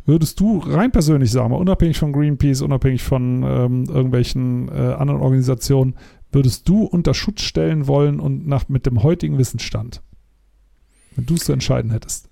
[0.05, 5.95] würdest du rein persönlich sagen, unabhängig von Greenpeace, unabhängig von ähm, irgendwelchen äh, anderen Organisationen,
[6.33, 10.03] würdest du unter Schutz stellen wollen und nach, mit dem heutigen Wissensstand?
[11.17, 12.29] Wenn du es zu entscheiden hättest.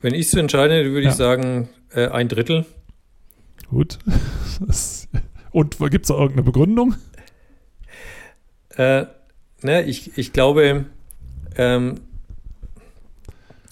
[0.00, 1.10] Wenn ich es zu entscheiden hätte, würde ja.
[1.10, 2.66] ich sagen, äh, ein Drittel.
[3.68, 3.98] Gut.
[4.66, 5.08] Das,
[5.52, 6.94] und gibt es da irgendeine Begründung?
[8.76, 9.06] Äh,
[9.62, 10.86] ne, ich, ich glaube,
[11.56, 12.00] ähm,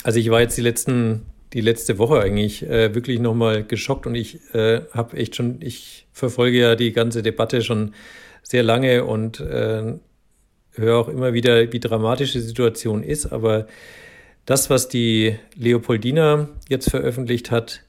[0.03, 4.15] also ich war jetzt die letzten, die letzte Woche eigentlich äh, wirklich nochmal geschockt und
[4.15, 7.95] ich äh, habe echt schon, ich verfolge ja die ganze Debatte schon
[8.49, 9.93] sehr lange und äh,
[10.73, 13.27] höre auch immer wieder, wie dramatisch die Situation ist.
[13.27, 13.67] Aber
[14.47, 17.83] das, was die Leopoldina jetzt veröffentlicht hat,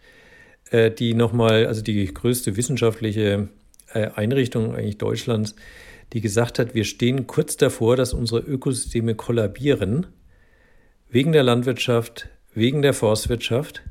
[0.69, 3.47] äh, die nochmal, also die größte wissenschaftliche
[3.93, 5.55] äh, Einrichtung eigentlich Deutschlands,
[6.11, 10.07] die gesagt hat, wir stehen kurz davor, dass unsere Ökosysteme kollabieren,
[11.07, 13.83] wegen der Landwirtschaft, wegen der Forstwirtschaft.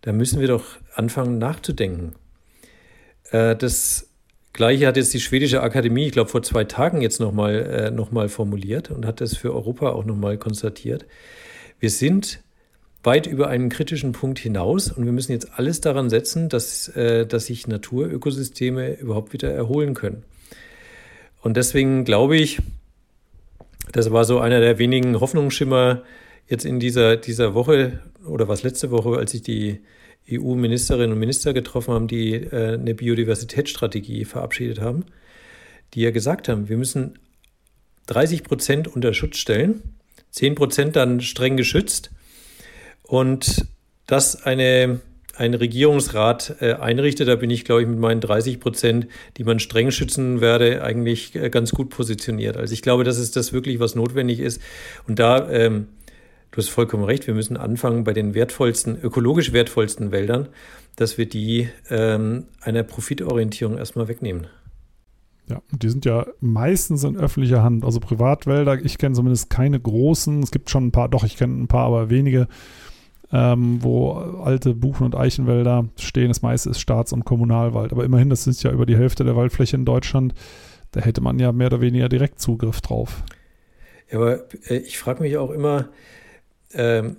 [0.00, 2.14] Da müssen wir doch anfangen nachzudenken.
[3.32, 4.13] Äh, das
[4.54, 8.10] Gleiche hat jetzt die schwedische Akademie, ich glaube, vor zwei Tagen jetzt nochmal äh, noch
[8.30, 11.06] formuliert und hat das für Europa auch nochmal konstatiert.
[11.80, 12.40] Wir sind
[13.02, 17.26] weit über einen kritischen Punkt hinaus und wir müssen jetzt alles daran setzen, dass, äh,
[17.26, 20.22] dass sich Naturökosysteme überhaupt wieder erholen können.
[21.42, 22.60] Und deswegen glaube ich,
[23.90, 26.04] das war so einer der wenigen Hoffnungsschimmer
[26.46, 29.80] jetzt in dieser, dieser Woche oder was letzte Woche, als ich die
[30.30, 35.04] EU-Ministerinnen und Minister getroffen haben, die äh, eine Biodiversitätsstrategie verabschiedet haben,
[35.94, 37.18] die ja gesagt haben, wir müssen
[38.06, 39.82] 30 Prozent unter Schutz stellen,
[40.30, 42.10] 10 Prozent dann streng geschützt
[43.02, 43.66] und
[44.06, 45.00] das eine,
[45.36, 49.06] ein Regierungsrat äh, einrichtet, da bin ich, glaube ich, mit meinen 30 Prozent,
[49.36, 52.56] die man streng schützen werde, eigentlich äh, ganz gut positioniert.
[52.56, 54.60] Also ich glaube, das ist das wirklich, was notwendig ist.
[55.06, 55.88] Und da ähm,
[56.54, 60.48] du hast vollkommen recht, wir müssen anfangen bei den wertvollsten, ökologisch wertvollsten Wäldern,
[60.94, 64.46] dass wir die ähm, einer Profitorientierung erstmal wegnehmen.
[65.48, 67.84] Ja, die sind ja meistens in öffentlicher Hand.
[67.84, 70.44] Also Privatwälder, ich kenne zumindest keine großen.
[70.44, 72.46] Es gibt schon ein paar, doch, ich kenne ein paar, aber wenige,
[73.32, 76.28] ähm, wo alte Buchen- und Eichenwälder stehen.
[76.28, 77.92] Das meiste ist Staats- und Kommunalwald.
[77.92, 80.34] Aber immerhin, das ist ja über die Hälfte der Waldfläche in Deutschland.
[80.92, 83.24] Da hätte man ja mehr oder weniger direkt Zugriff drauf.
[84.10, 85.88] Ja, aber äh, ich frage mich auch immer,
[86.74, 87.16] ähm,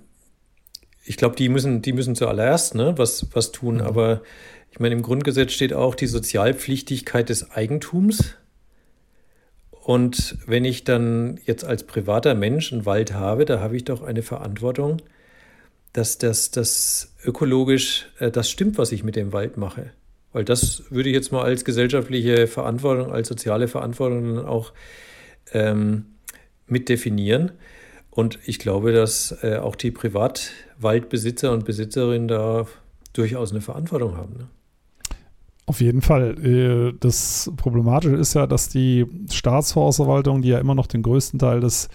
[1.04, 3.76] ich glaube, die müssen, die müssen zuallererst ne, was, was tun.
[3.76, 3.82] Mhm.
[3.82, 4.22] Aber
[4.70, 8.36] ich meine, im Grundgesetz steht auch die Sozialpflichtigkeit des Eigentums.
[9.70, 14.02] Und wenn ich dann jetzt als privater Mensch einen Wald habe, da habe ich doch
[14.02, 15.00] eine Verantwortung,
[15.92, 19.92] dass das, das ökologisch äh, das stimmt, was ich mit dem Wald mache.
[20.32, 24.72] Weil das würde ich jetzt mal als gesellschaftliche Verantwortung, als soziale Verantwortung dann auch
[25.52, 26.06] ähm,
[26.66, 27.52] mit definieren.
[28.16, 32.66] Und ich glaube, dass äh, auch die Privatwaldbesitzer und Besitzerinnen da
[33.12, 34.38] durchaus eine Verantwortung haben.
[34.38, 34.48] Ne?
[35.66, 36.42] Auf jeden Fall.
[36.42, 41.60] Äh, das Problematische ist ja, dass die Staatsforstverwaltung, die ja immer noch den größten Teil
[41.60, 41.90] des,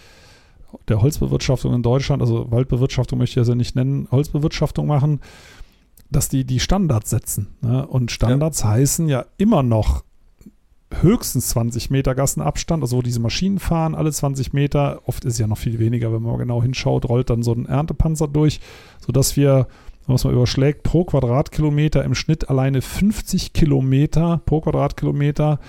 [0.88, 5.22] der Holzbewirtschaftung in Deutschland, also Waldbewirtschaftung möchte ich also nicht nennen, Holzbewirtschaftung machen,
[6.12, 7.48] dass die die Standards setzen.
[7.62, 7.88] Ne?
[7.88, 8.70] Und Standards ja.
[8.70, 10.04] heißen ja immer noch
[11.02, 15.02] höchstens 20 Meter Gassenabstand, also wo diese Maschinen fahren, alle 20 Meter.
[15.06, 17.66] Oft ist es ja noch viel weniger, wenn man genau hinschaut, rollt dann so ein
[17.66, 18.60] Erntepanzer durch,
[19.00, 19.68] sodass wir,
[20.08, 25.60] was man überschlägt, pro Quadratkilometer im Schnitt alleine 50 Kilometer pro Quadratkilometer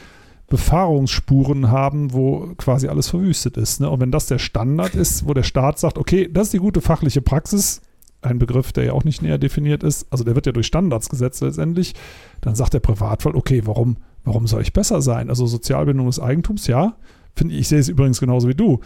[0.49, 3.81] Befahrungsspuren haben, wo quasi alles verwüstet ist.
[3.81, 3.89] Ne?
[3.89, 6.83] Und wenn das der Standard ist, wo der Staat sagt, okay, das ist die gute
[6.83, 7.81] fachliche Praxis,
[8.21, 11.09] ein Begriff, der ja auch nicht näher definiert ist, also der wird ja durch Standards
[11.09, 11.95] gesetzt letztendlich,
[12.41, 15.29] dann sagt der Privatfall, okay, warum Warum soll ich besser sein?
[15.29, 16.97] Also Sozialbindung des Eigentums, ja.
[17.35, 18.81] Finde ich, ich sehe es übrigens genauso wie du.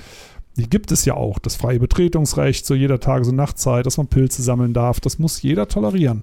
[0.57, 1.39] Die gibt es ja auch.
[1.39, 5.43] Das freie Betretungsrecht zu jeder Tages- und Nachtzeit, dass man Pilze sammeln darf, das muss
[5.43, 6.23] jeder tolerieren.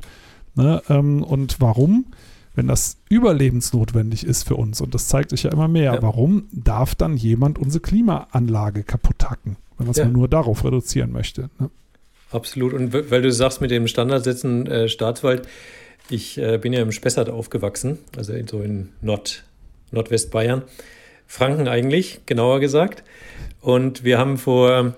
[0.56, 0.82] Ne?
[0.90, 2.06] Ähm, und warum?
[2.56, 6.02] Wenn das überlebensnotwendig ist für uns, und das zeigt sich ja immer mehr, ja.
[6.02, 10.06] warum darf dann jemand unsere Klimaanlage kaputt hacken, wenn man es ja.
[10.06, 11.50] nur darauf reduzieren möchte?
[11.60, 11.70] Ne?
[12.32, 12.74] Absolut.
[12.74, 15.48] Und weil du sagst mit dem Standardsätzen äh, Staatswald,
[16.10, 19.44] ich äh, bin ja im Spessart aufgewachsen, also so in Nord,
[19.92, 20.64] Nordwestbayern.
[21.28, 23.04] Franken eigentlich, genauer gesagt.
[23.62, 24.96] Und wir haben vor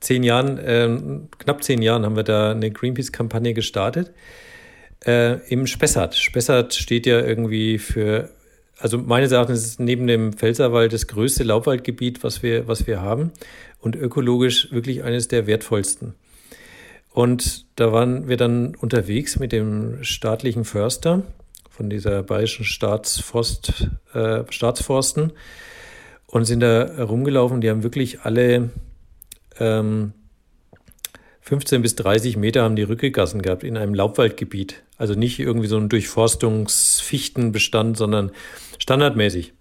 [0.00, 0.98] zehn Jahren, äh,
[1.38, 4.12] knapp zehn Jahren, haben wir da eine Greenpeace-Kampagne gestartet
[5.06, 6.14] äh, im Spessart.
[6.14, 8.30] Spessart steht ja irgendwie für,
[8.78, 13.32] also meines Erachtens ist neben dem Pfälzerwald das größte Laubwaldgebiet, was wir, was wir haben
[13.80, 16.14] und ökologisch wirklich eines der wertvollsten.
[17.12, 21.22] Und da waren wir dann unterwegs mit dem staatlichen Förster
[21.68, 25.32] von dieser bayerischen Staatsforst, äh, Staatsforsten
[26.26, 27.60] und sind da rumgelaufen.
[27.60, 28.70] Die haben wirklich alle
[29.58, 30.12] ähm,
[31.50, 34.84] 15 bis 30 Meter haben die Rückegassen gehabt in einem Laubwaldgebiet.
[34.96, 38.30] Also nicht irgendwie so ein Durchforstungsfichtenbestand, sondern
[38.78, 39.52] standardmäßig.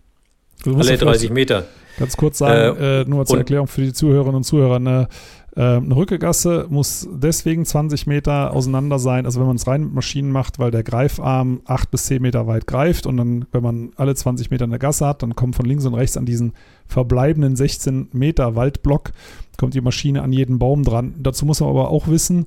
[0.65, 1.65] Alle 30 Meter.
[1.97, 5.07] Ganz kurz sagen, äh, äh, nur zur Erklärung für die Zuhörerinnen und Zuhörer, eine
[5.55, 10.31] eine Rückegasse muss deswegen 20 Meter auseinander sein, also wenn man es rein mit Maschinen
[10.31, 14.13] macht, weil der Greifarm 8 bis 10 Meter weit greift und dann, wenn man alle
[14.13, 16.53] 20 Meter eine Gasse hat, dann kommt von links und rechts an diesen
[16.85, 19.11] verbleibenden 16 Meter Waldblock,
[19.57, 21.15] kommt die Maschine an jeden Baum dran.
[21.19, 22.45] Dazu muss man aber auch wissen,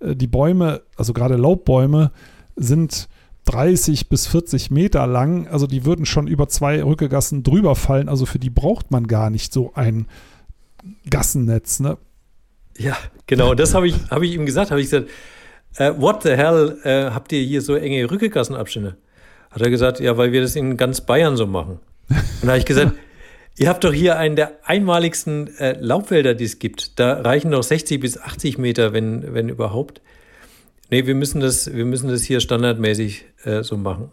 [0.00, 2.12] äh, die Bäume, also gerade Laubbäume,
[2.56, 3.08] sind
[3.46, 8.26] 30 bis 40 Meter lang, also die würden schon über zwei Rückegassen drüber fallen, also
[8.26, 10.06] für die braucht man gar nicht so ein
[11.08, 11.80] Gassennetz.
[11.80, 11.98] Ne?
[12.78, 13.50] Ja, genau.
[13.50, 14.70] Und das habe ich, hab ich ihm gesagt.
[14.70, 15.08] Habe ich gesagt,
[15.78, 18.96] uh, what the hell uh, habt ihr hier so enge Rückegassenabstände?
[19.50, 21.78] Hat er gesagt, ja, weil wir das in ganz Bayern so machen.
[22.08, 22.92] Und da habe ich gesagt,
[23.56, 26.98] ihr habt doch hier einen der einmaligsten äh, Laubwälder, die es gibt.
[26.98, 30.00] Da reichen doch 60 bis 80 Meter, wenn, wenn überhaupt.
[30.90, 34.10] Nee, wir müssen das, wir müssen das hier standardmäßig äh, so machen.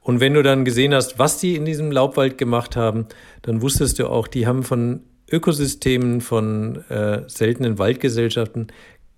[0.00, 3.06] Und wenn du dann gesehen hast, was die in diesem Laubwald gemacht haben,
[3.42, 8.68] dann wusstest du auch, die haben von Ökosystemen von äh, seltenen Waldgesellschaften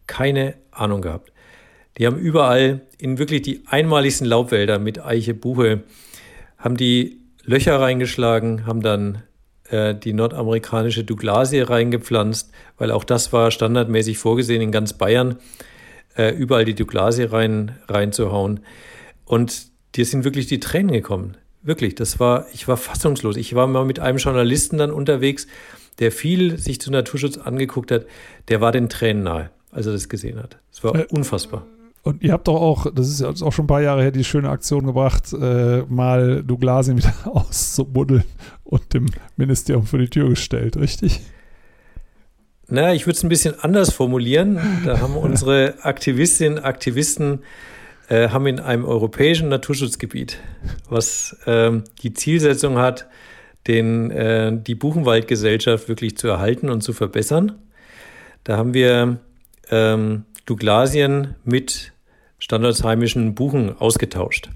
[0.07, 1.33] keine Ahnung gehabt.
[1.99, 5.83] Die haben überall in wirklich die einmaligsten Laubwälder mit Eiche, Buche,
[6.59, 9.23] haben die Löcher reingeschlagen, haben dann
[9.71, 15.37] äh, die nordamerikanische Douglasie reingepflanzt, weil auch das war standardmäßig vorgesehen in ganz Bayern,
[16.17, 18.61] äh, überall die Douglasie rein, reinzuhauen.
[19.25, 21.37] Und dir sind wirklich die Tränen gekommen.
[21.63, 23.37] Wirklich, das war, ich war fassungslos.
[23.37, 25.47] Ich war mal mit einem Journalisten dann unterwegs,
[25.99, 28.07] der viel sich zu Naturschutz angeguckt hat,
[28.49, 30.59] der war den Tränen nahe, als er das gesehen hat.
[30.73, 31.67] Es war unfassbar.
[32.03, 34.25] Und ihr habt doch auch, das ist ja auch schon ein paar Jahre her, die
[34.25, 38.25] schöne Aktion gebracht, äh, mal Douglasien wieder auszubuddeln
[38.65, 41.21] und dem Ministerium vor die Tür gestellt, richtig?
[42.69, 44.59] Na, ich würde es ein bisschen anders formulieren.
[44.85, 47.41] Da haben unsere Aktivistinnen, Aktivisten
[48.09, 50.39] äh, haben in einem europäischen Naturschutzgebiet,
[50.89, 53.09] was ähm, die Zielsetzung hat,
[53.71, 57.53] den, äh, die Buchenwaldgesellschaft wirklich zu erhalten und zu verbessern.
[58.43, 59.19] Da haben wir
[59.71, 61.93] ähm, Douglasien mit
[62.39, 64.51] standardsheimischen Buchen ausgetauscht.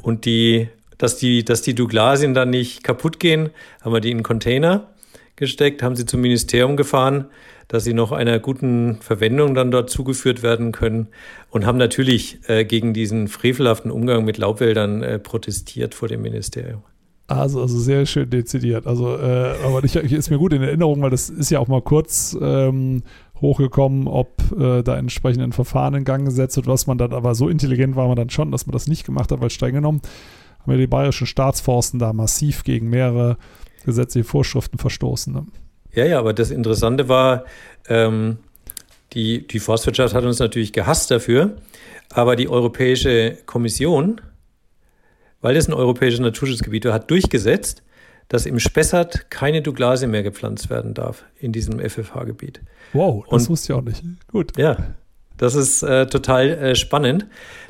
[0.00, 4.22] Und die, dass die, dass die Douglasien dann nicht kaputt gehen, haben wir die in
[4.22, 4.90] Container
[5.34, 7.26] gesteckt, haben sie zum Ministerium gefahren,
[7.68, 11.08] dass sie noch einer guten Verwendung dann dort zugeführt werden können
[11.50, 16.84] und haben natürlich äh, gegen diesen frevelhaften Umgang mit Laubwäldern äh, protestiert vor dem Ministerium.
[17.28, 18.86] Also, also sehr schön dezidiert.
[18.86, 21.82] Also, äh, aber ich, ist mir gut in Erinnerung, weil das ist ja auch mal
[21.82, 23.02] kurz ähm,
[23.40, 27.34] hochgekommen, ob äh, da entsprechend ein Verfahren in Gang gesetzt wird, was man dann, aber
[27.34, 30.02] so intelligent war man dann schon, dass man das nicht gemacht hat, weil streng genommen
[30.60, 33.36] haben wir die bayerischen Staatsforsten da massiv gegen mehrere
[33.84, 35.32] gesetzliche Vorschriften verstoßen.
[35.32, 35.46] Ne?
[35.94, 37.44] Ja, ja, aber das Interessante war,
[37.88, 38.38] ähm,
[39.12, 41.56] die, die Forstwirtschaft hat uns natürlich gehasst dafür,
[42.10, 44.20] aber die Europäische Kommission
[45.40, 47.82] weil das ein europäisches Naturschutzgebiet hat durchgesetzt,
[48.28, 52.60] dass im Spessart keine Douglasie mehr gepflanzt werden darf in diesem FFH-Gebiet.
[52.92, 54.02] Wow, das Und, wusste ich auch nicht.
[54.28, 54.56] Gut.
[54.56, 54.76] Ja.
[55.38, 57.26] Das ist äh, total äh, spannend.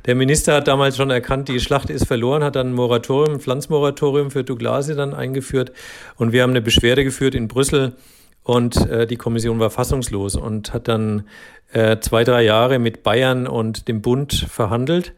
[0.06, 3.40] Der Minister hat damals schon erkannt, die Schlacht ist verloren, hat dann ein Moratorium, ein
[3.40, 5.72] Pflanzmoratorium für Douglasie dann eingeführt.
[6.14, 7.94] Und wir haben eine Beschwerde geführt in Brüssel
[8.44, 11.24] und äh, die Kommission war fassungslos und hat dann
[11.72, 15.12] äh, zwei, drei Jahre mit Bayern und dem Bund verhandelt.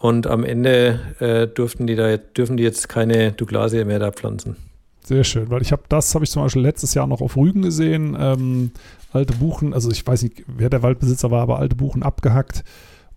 [0.00, 4.56] Und am Ende äh, durften die da, dürfen die jetzt keine Douglasie mehr da pflanzen.
[5.04, 7.60] Sehr schön, weil ich habe das habe ich zum Beispiel letztes Jahr noch auf Rügen
[7.60, 8.16] gesehen.
[8.18, 8.70] Ähm,
[9.12, 12.64] alte Buchen, also ich weiß nicht, wer der Waldbesitzer war, aber alte Buchen abgehackt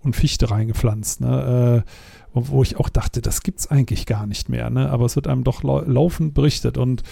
[0.04, 1.22] und Fichte reingepflanzt.
[1.22, 1.84] Ne?
[1.86, 1.90] Äh,
[2.34, 4.70] wo ich auch dachte, das gibt es eigentlich gar nicht mehr.
[4.70, 4.90] Ne?
[4.90, 6.78] Aber es wird einem doch lau laufend berichtet.
[6.78, 7.04] Und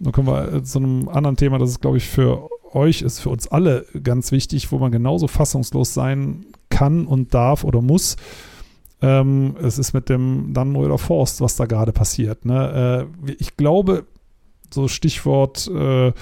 [0.00, 3.30] dann kommen wir zu einem anderen Thema, das ist, glaube ich, für euch ist, für
[3.30, 8.16] uns alle ganz wichtig, wo man genauso fassungslos sein kann und darf oder muss.
[9.00, 12.44] Ähm, es ist mit dem Dannenröder Forst, was da gerade passiert.
[12.44, 13.06] Ne?
[13.28, 14.06] Äh, ich glaube,
[14.72, 16.12] so Stichwort äh,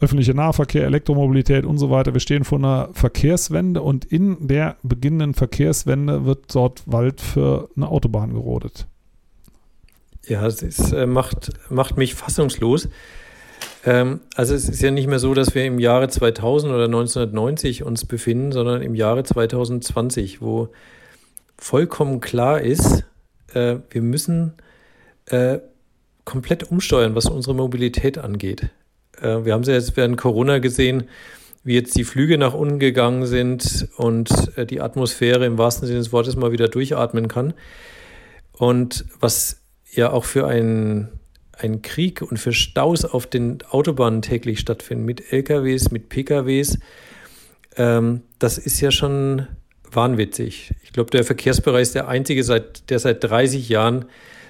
[0.00, 2.12] öffentlicher Nahverkehr, Elektromobilität und so weiter.
[2.12, 7.88] Wir stehen vor einer Verkehrswende und in der beginnenden Verkehrswende wird dort Wald für eine
[7.88, 8.86] Autobahn gerodet.
[10.26, 12.88] Ja, es äh, macht, macht mich fassungslos.
[13.84, 17.82] Ähm, also es ist ja nicht mehr so, dass wir im Jahre 2000 oder 1990
[17.82, 20.70] uns befinden, sondern im Jahre 2020, wo
[21.56, 23.04] vollkommen klar ist,
[23.52, 24.54] äh, wir müssen
[25.26, 25.58] äh,
[26.24, 28.70] komplett umsteuern, was unsere Mobilität angeht.
[29.20, 31.04] Äh, wir haben es ja jetzt während Corona gesehen,
[31.62, 36.00] wie jetzt die Flüge nach unten gegangen sind und äh, die Atmosphäre im wahrsten Sinne
[36.00, 37.54] des Wortes mal wieder durchatmen kann.
[38.52, 41.08] Und was ja auch für einen,
[41.52, 46.78] einen Krieg und für Staus auf den Autobahnen täglich stattfinden, mit LKWs, mit PKWs,
[47.76, 49.46] ähm, das ist ja schon
[49.94, 50.74] wahnwitzig.
[50.82, 54.06] Ich glaube, der Verkehrsbereich ist der einzige, seit, der seit 30 Jahren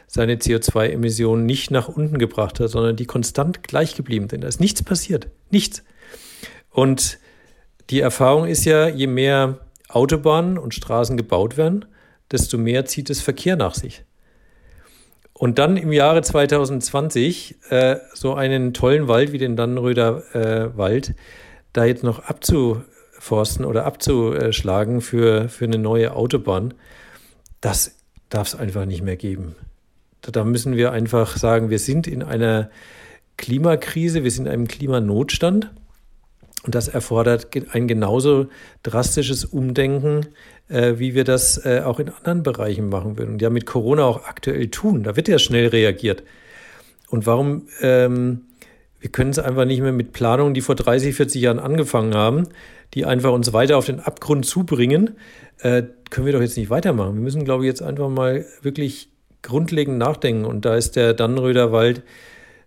[0.06, 4.42] seine CO2-Emissionen nicht nach unten gebracht hat, sondern die konstant gleich geblieben sind.
[4.42, 5.28] Da ist nichts passiert.
[5.50, 5.82] Nichts.
[6.70, 7.18] Und
[7.90, 11.84] die Erfahrung ist ja, je mehr Autobahnen und Straßen gebaut werden,
[12.30, 14.04] desto mehr zieht es Verkehr nach sich.
[15.32, 21.14] Und dann im Jahre 2020 äh, so einen tollen Wald wie den Dannenröder äh, Wald
[21.72, 22.20] da jetzt noch
[23.24, 26.74] abzuforsten oder abzuschlagen für, für eine neue Autobahn,
[27.60, 27.96] das
[28.28, 29.54] darf es einfach nicht mehr geben.
[30.20, 32.70] Da müssen wir einfach sagen, wir sind in einer
[33.36, 35.70] Klimakrise, wir sind in einem Klimanotstand.
[36.64, 38.46] Und das erfordert ein genauso
[38.82, 40.26] drastisches Umdenken,
[40.68, 43.32] äh, wie wir das äh, auch in anderen Bereichen machen würden.
[43.34, 45.02] Und ja, mit Corona auch aktuell tun.
[45.02, 46.22] Da wird ja schnell reagiert.
[47.08, 47.68] Und warum?
[47.80, 48.42] Ähm,
[49.04, 52.48] wir können es einfach nicht mehr mit Planungen, die vor 30, 40 Jahren angefangen haben,
[52.94, 55.18] die einfach uns weiter auf den Abgrund zubringen,
[55.58, 57.16] äh, können wir doch jetzt nicht weitermachen.
[57.16, 59.10] Wir müssen, glaube ich, jetzt einfach mal wirklich
[59.42, 60.46] grundlegend nachdenken.
[60.46, 62.02] Und da ist der Dannenröder Wald,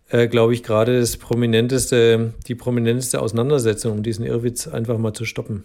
[0.10, 5.26] äh, glaube ich, gerade das prominenteste, die prominenteste Auseinandersetzung, um diesen Irrwitz einfach mal zu
[5.26, 5.64] stoppen.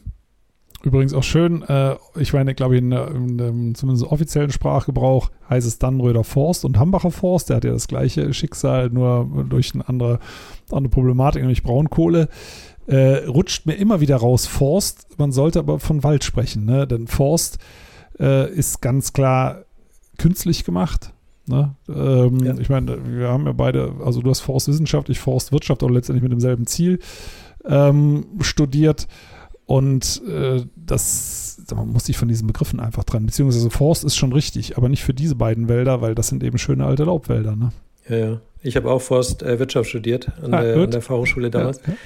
[0.84, 5.66] Übrigens auch schön, äh, ich meine, glaube ich, in, in, in zumindest offiziellen Sprachgebrauch heißt
[5.66, 7.50] es Dannenröder Forst und Hambacher Forst.
[7.50, 10.18] Der hat ja das gleiche Schicksal, nur durch eine andere,
[10.70, 12.28] andere Problematik, nämlich Braunkohle.
[12.86, 15.06] Äh, rutscht mir immer wieder raus Forst.
[15.18, 16.86] Man sollte aber von Wald sprechen, ne?
[16.86, 17.58] denn Forst
[18.18, 19.64] äh, ist ganz klar
[20.18, 21.12] künstlich gemacht.
[21.46, 21.76] Ne?
[21.88, 22.58] Ähm, ja.
[22.58, 26.32] Ich meine, wir haben ja beide, also du hast Forstwissenschaft, ich Forstwirtschaft, auch letztendlich mit
[26.32, 26.98] demselben Ziel
[27.64, 29.06] ähm, studiert.
[29.66, 33.26] Und äh, das, man muss sich von diesen Begriffen einfach trennen.
[33.26, 36.58] Beziehungsweise Forst ist schon richtig, aber nicht für diese beiden Wälder, weil das sind eben
[36.58, 37.56] schöne alte Laubwälder.
[37.56, 37.72] Ne?
[38.08, 38.40] Ja, ja.
[38.62, 41.78] Ich habe auch Forstwirtschaft äh, studiert an, ah, der, an, der, Fachhochschule damals.
[41.78, 41.98] Ja, ja.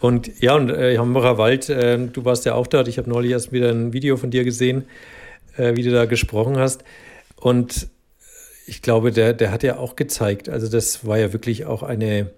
[0.00, 2.88] Und ja, und äh, Hambacher Wald, äh, du warst ja auch dort.
[2.88, 4.84] Ich habe neulich erst wieder ein Video von dir gesehen,
[5.56, 6.84] äh, wie du da gesprochen hast.
[7.36, 7.88] Und
[8.66, 12.30] ich glaube, der, der hat ja auch gezeigt, also das war ja wirklich auch eine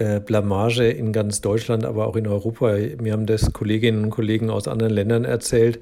[0.00, 2.74] äh, Blamage in ganz Deutschland, aber auch in Europa.
[3.00, 5.78] Mir haben das Kolleginnen und Kollegen aus anderen Ländern erzählt.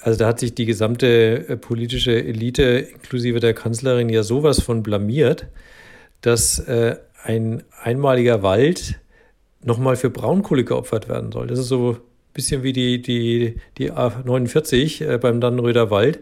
[0.00, 4.82] Also da hat sich die gesamte äh, politische Elite inklusive der Kanzlerin ja sowas von
[4.82, 5.46] blamiert,
[6.20, 9.00] dass äh, ein einmaliger Wald
[9.62, 11.46] nochmal für Braunkohle geopfert werden soll.
[11.46, 11.98] Das ist so ein
[12.34, 16.20] bisschen wie die, die, die A49 äh, beim Dannenröder Wald.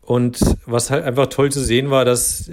[0.00, 2.50] Und was halt einfach toll zu sehen war, dass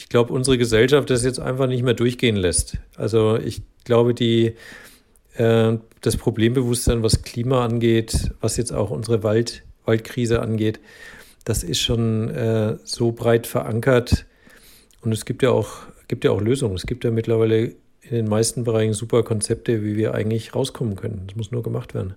[0.00, 2.78] ich glaube, unsere Gesellschaft das jetzt einfach nicht mehr durchgehen lässt.
[2.96, 4.54] Also ich glaube, die,
[5.34, 10.80] äh, das Problembewusstsein, was Klima angeht, was jetzt auch unsere Wald, Waldkrise angeht,
[11.44, 14.24] das ist schon äh, so breit verankert.
[15.02, 16.76] Und es gibt ja auch, gibt ja auch Lösungen.
[16.76, 21.24] Es gibt ja mittlerweile in den meisten Bereichen super Konzepte, wie wir eigentlich rauskommen können.
[21.26, 22.14] Das muss nur gemacht werden.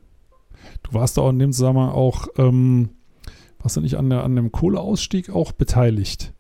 [0.84, 2.92] Du warst da auch in dem Zusammenhang auch ähm,
[3.60, 6.34] warst du nicht an, der, an dem Kohleausstieg auch beteiligt?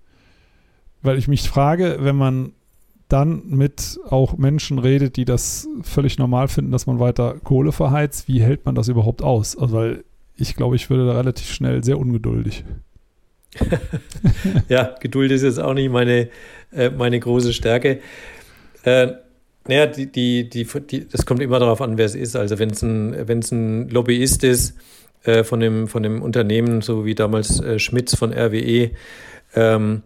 [1.04, 2.54] Weil ich mich frage, wenn man
[3.10, 8.28] dann mit auch Menschen redet, die das völlig normal finden, dass man weiter Kohle verheizt,
[8.28, 9.56] wie hält man das überhaupt aus?
[9.56, 10.04] Also, weil
[10.36, 12.64] ich glaube, ich würde da relativ schnell sehr ungeduldig.
[14.68, 16.30] ja, Geduld ist jetzt auch nicht meine,
[16.72, 18.00] äh, meine große Stärke.
[18.84, 19.10] Äh,
[19.68, 22.36] naja, die, die, die, die, das kommt immer darauf an, wer es ist.
[22.36, 24.76] Also wenn es ein, ein Lobbyist ist
[25.24, 28.92] äh, von, dem, von dem Unternehmen, so wie damals äh, Schmitz von RWE,
[29.56, 30.02] ähm,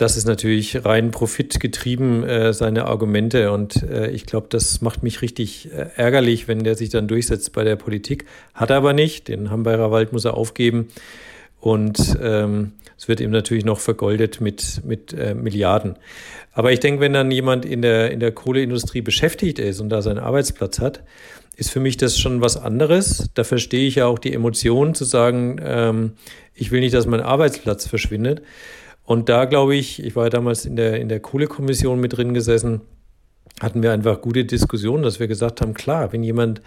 [0.00, 3.52] das ist natürlich rein profitgetrieben, äh, seine Argumente.
[3.52, 7.52] Und äh, ich glaube, das macht mich richtig äh, ärgerlich, wenn der sich dann durchsetzt
[7.52, 8.24] bei der Politik.
[8.54, 9.28] Hat er aber nicht.
[9.28, 10.88] Den Hambacher Wald muss er aufgeben.
[11.60, 15.96] Und ähm, es wird ihm natürlich noch vergoldet mit, mit äh, Milliarden.
[16.52, 20.00] Aber ich denke, wenn dann jemand in der, in der Kohleindustrie beschäftigt ist und da
[20.00, 21.02] seinen Arbeitsplatz hat,
[21.56, 23.28] ist für mich das schon was anderes.
[23.34, 26.12] Da verstehe ich ja auch die Emotion zu sagen, ähm,
[26.54, 28.40] ich will nicht, dass mein Arbeitsplatz verschwindet.
[29.10, 32.32] Und da glaube ich, ich war ja damals in der, in der Kohlekommission mit drin
[32.32, 32.82] gesessen,
[33.58, 36.62] hatten wir einfach gute Diskussionen, dass wir gesagt haben, klar, wenn jemand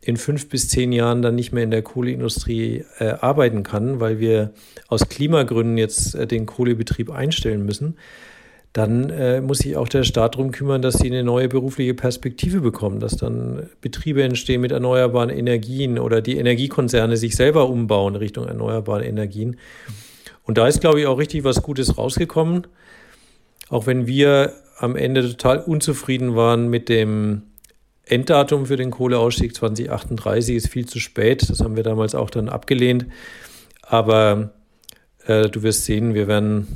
[0.00, 4.18] in fünf bis zehn Jahren dann nicht mehr in der Kohleindustrie äh, arbeiten kann, weil
[4.18, 4.50] wir
[4.88, 7.96] aus Klimagründen jetzt äh, den Kohlebetrieb einstellen müssen,
[8.72, 12.60] dann äh, muss sich auch der Staat darum kümmern, dass sie eine neue berufliche Perspektive
[12.60, 18.48] bekommen, dass dann Betriebe entstehen mit erneuerbaren Energien oder die Energiekonzerne sich selber umbauen Richtung
[18.48, 19.58] erneuerbare Energien.
[20.44, 22.66] Und da ist, glaube ich, auch richtig was Gutes rausgekommen.
[23.68, 27.42] Auch wenn wir am Ende total unzufrieden waren mit dem
[28.06, 31.48] Enddatum für den Kohleausstieg 2038 ist viel zu spät.
[31.48, 33.06] Das haben wir damals auch dann abgelehnt.
[33.82, 34.50] Aber
[35.26, 36.68] äh, du wirst sehen, wir werden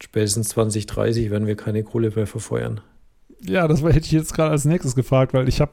[0.00, 2.80] spätestens 2030 werden wir keine Kohle mehr verfeuern.
[3.40, 5.72] Ja, das hätte ich jetzt gerade als nächstes gefragt, weil ich habe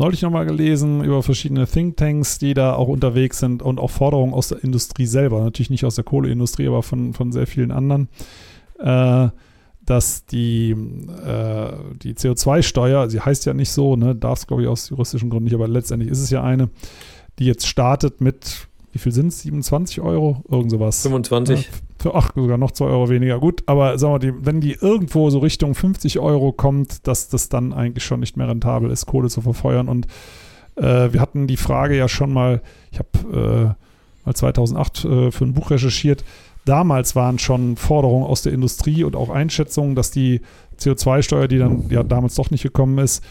[0.00, 4.48] neulich nochmal gelesen über verschiedene Thinktanks, die da auch unterwegs sind und auch Forderungen aus
[4.48, 8.08] der Industrie selber, natürlich nicht aus der Kohleindustrie, aber von, von sehr vielen anderen,
[8.78, 9.28] äh,
[9.84, 11.72] dass die, äh,
[12.02, 15.44] die CO2-Steuer, sie heißt ja nicht so, ne, darf es glaube ich aus juristischen Gründen
[15.44, 16.70] nicht, aber letztendlich ist es ja eine,
[17.38, 21.02] die jetzt startet mit, wie viel sind es, 27 Euro, irgend sowas.
[21.02, 21.62] 25.
[21.62, 21.68] Ja,
[21.98, 23.38] für, ach, sogar noch 2 Euro weniger.
[23.38, 27.48] Gut, aber sagen wir, die, wenn die irgendwo so Richtung 50 Euro kommt, dass das
[27.48, 29.88] dann eigentlich schon nicht mehr rentabel ist, Kohle zu verfeuern.
[29.88, 30.06] Und
[30.76, 35.44] äh, wir hatten die Frage ja schon mal, ich habe äh, mal 2008 äh, für
[35.44, 36.24] ein Buch recherchiert,
[36.64, 40.40] damals waren schon Forderungen aus der Industrie und auch Einschätzungen, dass die
[40.78, 43.24] CO2-Steuer, die dann ja damals doch nicht gekommen ist,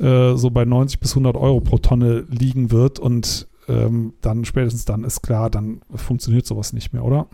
[0.00, 2.98] äh, so bei 90 bis 100 Euro pro Tonne liegen wird.
[2.98, 7.28] Und ähm, dann spätestens dann ist klar, dann funktioniert sowas nicht mehr, oder?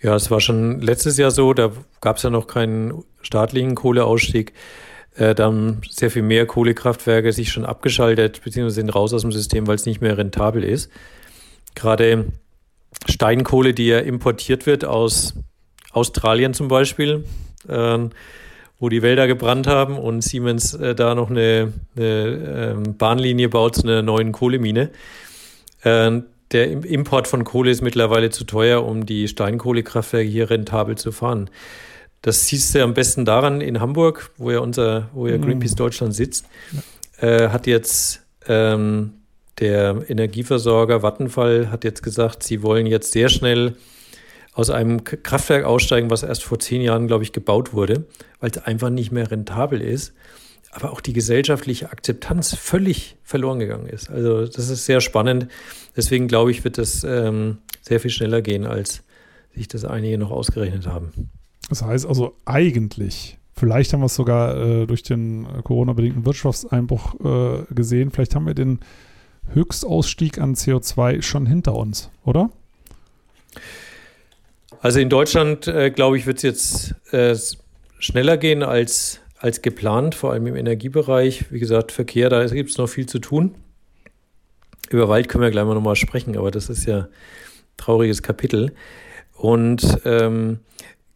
[0.00, 4.52] Ja, es war schon letztes Jahr so, da gab es ja noch keinen staatlichen Kohleausstieg.
[5.14, 9.32] Äh, da haben sehr viel mehr Kohlekraftwerke sich schon abgeschaltet, beziehungsweise sind raus aus dem
[9.32, 10.90] System, weil es nicht mehr rentabel ist.
[11.74, 12.26] Gerade
[13.08, 15.34] Steinkohle, die ja importiert wird aus
[15.92, 17.24] Australien zum Beispiel,
[17.68, 17.98] äh,
[18.78, 23.76] wo die Wälder gebrannt haben und Siemens äh, da noch eine, eine ähm, Bahnlinie baut
[23.76, 24.90] zu einer neuen Kohlemine.
[25.82, 26.22] Äh,
[26.52, 31.48] der Import von Kohle ist mittlerweile zu teuer, um die Steinkohlekraftwerke hier rentabel zu fahren.
[32.22, 35.42] Das siehst du am besten daran in Hamburg, wo ja unser, wo ja mhm.
[35.42, 36.46] Greenpeace Deutschland sitzt,
[37.20, 39.12] äh, hat jetzt ähm,
[39.60, 43.76] der Energieversorger Vattenfall hat jetzt gesagt, sie wollen jetzt sehr schnell
[44.52, 48.06] aus einem Kraftwerk aussteigen, was erst vor zehn Jahren, glaube ich, gebaut wurde,
[48.40, 50.12] weil es einfach nicht mehr rentabel ist
[50.70, 54.08] aber auch die gesellschaftliche Akzeptanz völlig verloren gegangen ist.
[54.08, 55.48] Also das ist sehr spannend.
[55.96, 59.02] Deswegen glaube ich, wird das ähm, sehr viel schneller gehen, als
[59.54, 61.30] sich das einige noch ausgerechnet haben.
[61.68, 67.74] Das heißt also eigentlich, vielleicht haben wir es sogar äh, durch den Corona-bedingten Wirtschaftseinbruch äh,
[67.74, 68.80] gesehen, vielleicht haben wir den
[69.52, 72.50] Höchstausstieg an CO2 schon hinter uns, oder?
[74.80, 77.36] Also in Deutschland, äh, glaube ich, wird es jetzt äh,
[77.98, 81.50] schneller gehen als als geplant, vor allem im Energiebereich.
[81.50, 83.54] Wie gesagt, Verkehr, da gibt es noch viel zu tun.
[84.90, 87.06] Über Wald können wir gleich mal nochmal sprechen, aber das ist ja ein
[87.78, 88.72] trauriges Kapitel.
[89.34, 90.58] Und ähm,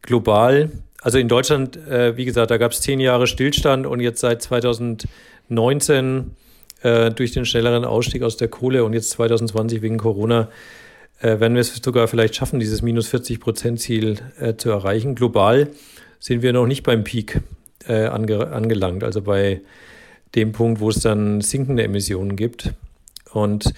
[0.00, 0.70] global,
[1.02, 4.40] also in Deutschland, äh, wie gesagt, da gab es zehn Jahre Stillstand und jetzt seit
[4.40, 6.30] 2019
[6.80, 10.48] äh, durch den schnelleren Ausstieg aus der Kohle und jetzt 2020 wegen Corona
[11.20, 15.14] äh, werden wir es sogar vielleicht schaffen, dieses minus 40 Prozent Ziel äh, zu erreichen.
[15.14, 15.68] Global
[16.20, 17.42] sind wir noch nicht beim Peak
[17.86, 19.60] äh, ange angelangt, also bei
[20.34, 22.74] dem Punkt, wo es dann sinkende Emissionen gibt.
[23.32, 23.72] Und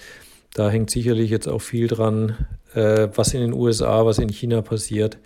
[0.53, 2.35] da hängt sicherlich jetzt auch viel dran,
[2.73, 5.17] äh, was in den USA, was in China passiert,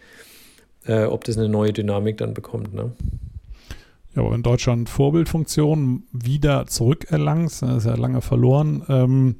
[0.86, 2.74] äh, ob das eine neue Dynamik dann bekommt.
[2.74, 2.92] Ne?
[4.16, 9.36] Ja, aber wenn Deutschland Vorbildfunktion wieder zurückerlangt, das ist ja lange verloren, ähm,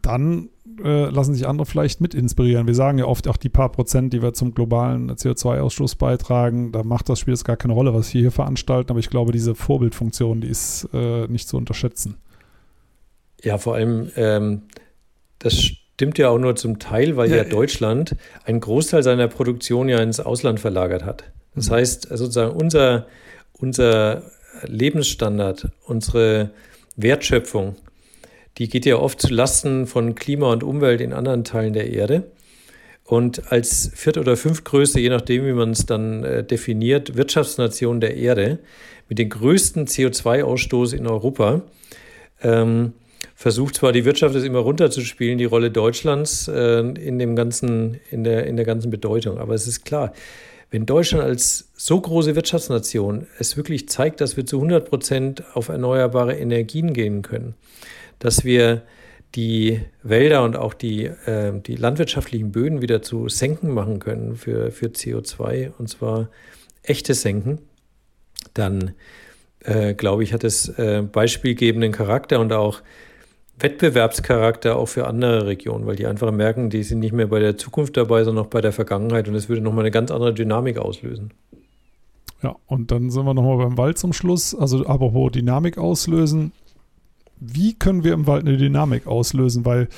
[0.00, 0.48] dann
[0.82, 2.66] äh, lassen sich andere vielleicht mit inspirieren.
[2.66, 6.82] Wir sagen ja oft auch die paar Prozent, die wir zum globalen CO2-Ausstoß beitragen, da
[6.82, 9.54] macht das Spiel jetzt gar keine Rolle, was wir hier veranstalten, aber ich glaube, diese
[9.54, 12.16] Vorbildfunktion, die ist äh, nicht zu unterschätzen.
[13.42, 14.62] Ja, vor allem, ähm,
[15.38, 19.88] das stimmt ja auch nur zum Teil, weil ja, ja Deutschland einen Großteil seiner Produktion
[19.88, 21.24] ja ins Ausland verlagert hat.
[21.54, 21.74] Das mhm.
[21.74, 23.06] heißt, sozusagen unser,
[23.52, 24.22] unser
[24.66, 26.50] Lebensstandard, unsere
[26.96, 27.76] Wertschöpfung,
[28.58, 32.24] die geht ja oft zu Lasten von Klima und Umwelt in anderen Teilen der Erde.
[33.04, 38.16] Und als viert- oder fünftgrößte, je nachdem, wie man es dann äh, definiert, Wirtschaftsnation der
[38.16, 38.58] Erde
[39.08, 41.62] mit dem größten CO2-Ausstoß in Europa,
[42.42, 42.94] ähm,
[43.36, 48.24] versucht zwar die Wirtschaft es immer runterzuspielen, die Rolle Deutschlands äh, in dem ganzen, in
[48.24, 49.38] der, in der ganzen Bedeutung.
[49.38, 50.12] Aber es ist klar,
[50.70, 55.68] wenn Deutschland als so große Wirtschaftsnation es wirklich zeigt, dass wir zu 100 Prozent auf
[55.68, 57.54] erneuerbare Energien gehen können,
[58.18, 58.82] dass wir
[59.34, 64.70] die Wälder und auch die, äh, die landwirtschaftlichen Böden wieder zu Senken machen können für,
[64.70, 66.28] für CO2, und zwar
[66.82, 67.58] echte Senken,
[68.54, 68.94] dann
[69.60, 72.82] äh, glaube ich, hat es äh, beispielgebenden Charakter und auch
[73.58, 77.56] Wettbewerbscharakter auch für andere Regionen, weil die einfach merken, die sind nicht mehr bei der
[77.56, 80.78] Zukunft dabei, sondern auch bei der Vergangenheit und es würde nochmal eine ganz andere Dynamik
[80.78, 81.32] auslösen.
[82.42, 84.54] Ja, und dann sind wir nochmal beim Wald zum Schluss.
[84.54, 86.52] Also apropos Dynamik auslösen
[87.38, 89.64] wie können wir im Wald eine Dynamik auslösen?
[89.64, 89.88] Weil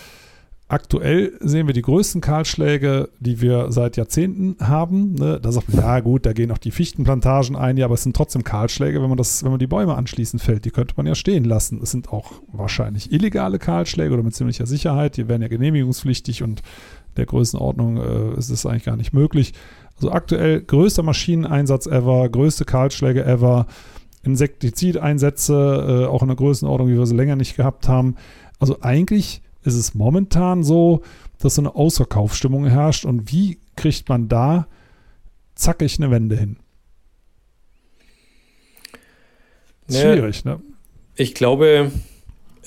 [0.68, 5.14] aktuell sehen wir die größten Kahlschläge, die wir seit Jahrzehnten haben.
[5.14, 5.40] Ne?
[5.40, 8.14] Da sagt man, ja gut, da gehen auch die Fichtenplantagen ein, ja, aber es sind
[8.14, 11.14] trotzdem Kahlschläge, wenn man das, wenn man die Bäume anschließend fällt, die könnte man ja
[11.14, 11.80] stehen lassen.
[11.82, 16.62] Es sind auch wahrscheinlich illegale Kahlschläge oder mit ziemlicher Sicherheit, die werden ja genehmigungspflichtig und
[17.16, 19.54] der Größenordnung äh, ist es eigentlich gar nicht möglich.
[19.96, 23.66] Also aktuell größter Maschineneinsatz ever, größte Kahlschläge ever.
[24.22, 28.16] Insektizideinsätze, äh, auch in der Größenordnung, wie wir sie länger nicht gehabt haben.
[28.58, 31.02] Also eigentlich ist es momentan so,
[31.38, 33.04] dass so eine Ausverkaufsstimmung herrscht.
[33.04, 34.66] Und wie kriegt man da
[35.54, 36.56] zackig eine Wende hin?
[39.90, 40.60] Schwierig, ne?
[41.16, 41.90] Ich glaube,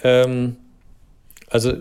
[0.04, 0.58] ähm,
[1.50, 1.74] also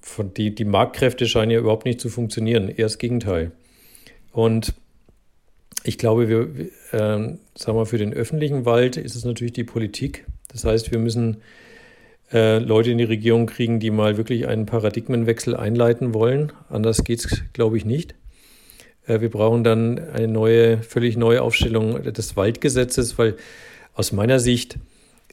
[0.00, 3.52] von die, die Marktkräfte scheinen ja überhaupt nicht zu funktionieren, eher das Gegenteil.
[4.32, 4.74] Und
[5.82, 6.40] ich glaube, wir,
[6.92, 10.26] äh, sagen wir, für den öffentlichen Wald ist es natürlich die Politik.
[10.48, 11.38] Das heißt, wir müssen
[12.32, 16.52] äh, Leute in die Regierung kriegen, die mal wirklich einen Paradigmenwechsel einleiten wollen.
[16.68, 18.14] Anders geht es, glaube ich, nicht.
[19.06, 23.36] Äh, wir brauchen dann eine neue, völlig neue Aufstellung des Waldgesetzes, weil
[23.94, 24.78] aus meiner Sicht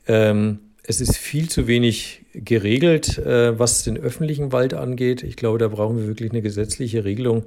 [0.07, 5.21] ähm, es ist viel zu wenig geregelt, äh, was den öffentlichen Wald angeht.
[5.23, 7.43] Ich glaube, da brauchen wir wirklich eine gesetzliche Regelung,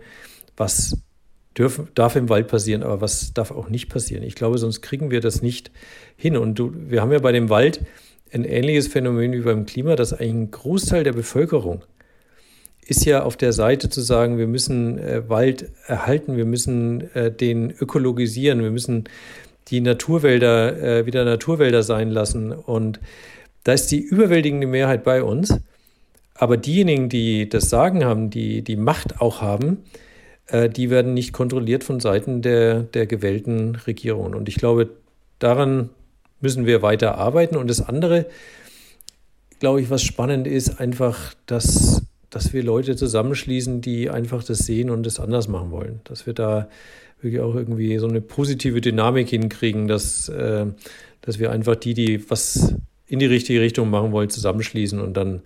[0.57, 0.98] was
[1.57, 4.22] dürfen, darf im Wald passieren, aber was darf auch nicht passieren?
[4.22, 5.70] Ich glaube, sonst kriegen wir das nicht
[6.16, 6.36] hin.
[6.36, 7.80] Und du, wir haben ja bei dem Wald
[8.32, 11.82] ein ähnliches Phänomen wie beim Klima, dass eigentlich ein Großteil der Bevölkerung
[12.86, 17.30] ist ja auf der Seite zu sagen, wir müssen äh, Wald erhalten, wir müssen äh,
[17.30, 19.05] den ökologisieren, wir müssen
[19.68, 22.51] die Naturwälder äh, wieder Naturwälder sein lassen.
[22.53, 22.98] Und
[23.62, 25.55] da ist die überwältigende Mehrheit bei uns.
[26.34, 29.84] Aber diejenigen, die das Sagen haben, die die Macht auch haben,
[30.70, 34.34] die werden nicht kontrolliert von Seiten der, der gewählten Regierungen.
[34.34, 34.90] Und ich glaube,
[35.38, 35.90] daran
[36.40, 37.57] müssen wir weiter arbeiten.
[37.57, 38.26] Und das andere,
[39.59, 44.90] glaube ich, was spannend ist, einfach, dass, dass wir Leute zusammenschließen, die einfach das sehen
[44.90, 46.01] und das anders machen wollen.
[46.05, 46.68] Dass wir da
[47.20, 50.66] wirklich auch irgendwie so eine positive Dynamik hinkriegen, dass, äh,
[51.20, 52.74] dass wir einfach die, die was
[53.07, 55.42] in die richtige Richtung machen wollen, zusammenschließen und dann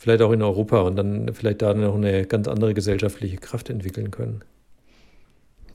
[0.00, 4.10] vielleicht auch in Europa und dann vielleicht da noch eine ganz andere gesellschaftliche Kraft entwickeln
[4.10, 4.40] können.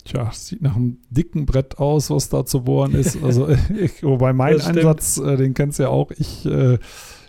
[0.04, 3.24] Tja, sieht nach einem dicken Brett aus, was da zu bohren ist.
[3.24, 3.48] Also,
[3.80, 6.80] ich, wobei mein Einsatz, äh, den kennst du ja auch, ich äh,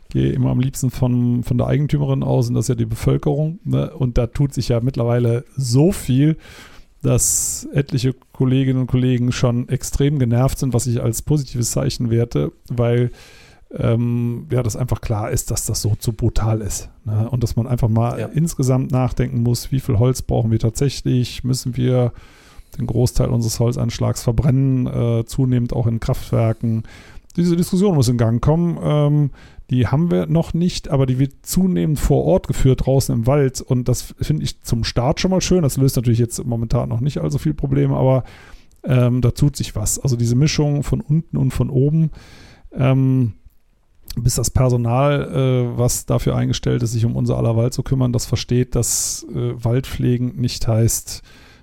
[0.08, 3.58] gehe immer am liebsten von, von der Eigentümerin aus und das ist ja die Bevölkerung.
[3.64, 3.90] Ne?
[3.94, 6.38] Und da tut sich ja mittlerweile so viel,
[7.02, 12.52] dass etliche Kolleginnen und Kollegen schon extrem genervt sind, was ich als positives Zeichen werte,
[12.70, 13.10] weil
[13.70, 16.90] ähm, ja, das einfach klar ist, dass das so zu brutal ist.
[17.04, 17.28] Ne?
[17.28, 18.26] Und dass man einfach mal ja.
[18.26, 21.42] insgesamt nachdenken muss, wie viel Holz brauchen wir tatsächlich?
[21.42, 22.12] Müssen wir
[22.78, 26.84] den Großteil unseres Holzeinschlags verbrennen, äh, zunehmend auch in Kraftwerken?
[27.36, 28.78] Diese Diskussion muss in Gang kommen.
[28.82, 29.30] Ähm,
[29.68, 33.60] die haben wir noch nicht, aber die wird zunehmend vor Ort geführt, draußen im Wald.
[33.60, 35.62] Und das finde ich zum Start schon mal schön.
[35.62, 38.22] Das löst natürlich jetzt momentan noch nicht allzu viel Probleme, aber
[38.84, 39.98] ähm, da tut sich was.
[39.98, 42.10] Also diese Mischung von unten und von oben.
[42.72, 43.34] Ähm,
[44.16, 45.22] bis das Personal,
[45.74, 49.26] äh, was dafür eingestellt ist, sich um unser aller Wald zu kümmern, das versteht, dass
[49.30, 51.22] äh, Waldpflegen nicht heißt,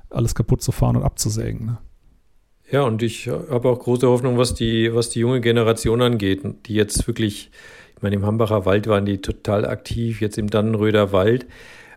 [0.10, 1.66] alles kaputt zu fahren und abzusägen.
[1.66, 1.78] Ne?
[2.72, 6.74] Ja, und ich habe auch große Hoffnung, was die, was die junge Generation angeht, die
[6.74, 7.52] jetzt wirklich,
[7.96, 11.46] ich meine, im Hambacher Wald waren die total aktiv, jetzt im Dannenröder Wald.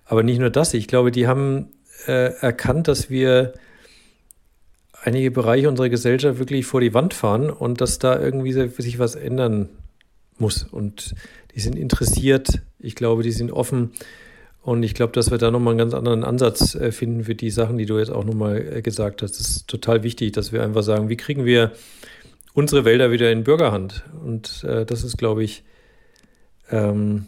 [0.04, 1.68] Aber nicht nur das, ich glaube, die haben
[2.06, 3.54] äh, erkannt, dass wir
[5.02, 9.14] einige Bereiche unserer Gesellschaft wirklich vor die Wand fahren und dass da irgendwie sich was
[9.14, 9.68] ändern
[10.40, 10.64] muss.
[10.64, 11.14] Und
[11.54, 13.92] die sind interessiert, ich glaube, die sind offen.
[14.62, 17.50] Und ich glaube, dass wir da nochmal einen ganz anderen Ansatz äh, finden für die
[17.50, 19.38] Sachen, die du jetzt auch nochmal äh, gesagt hast.
[19.38, 21.72] Das ist total wichtig, dass wir einfach sagen, wie kriegen wir
[22.52, 24.02] unsere Wälder wieder in Bürgerhand?
[24.24, 25.62] Und äh, das ist, glaube ich,
[26.70, 27.26] ähm,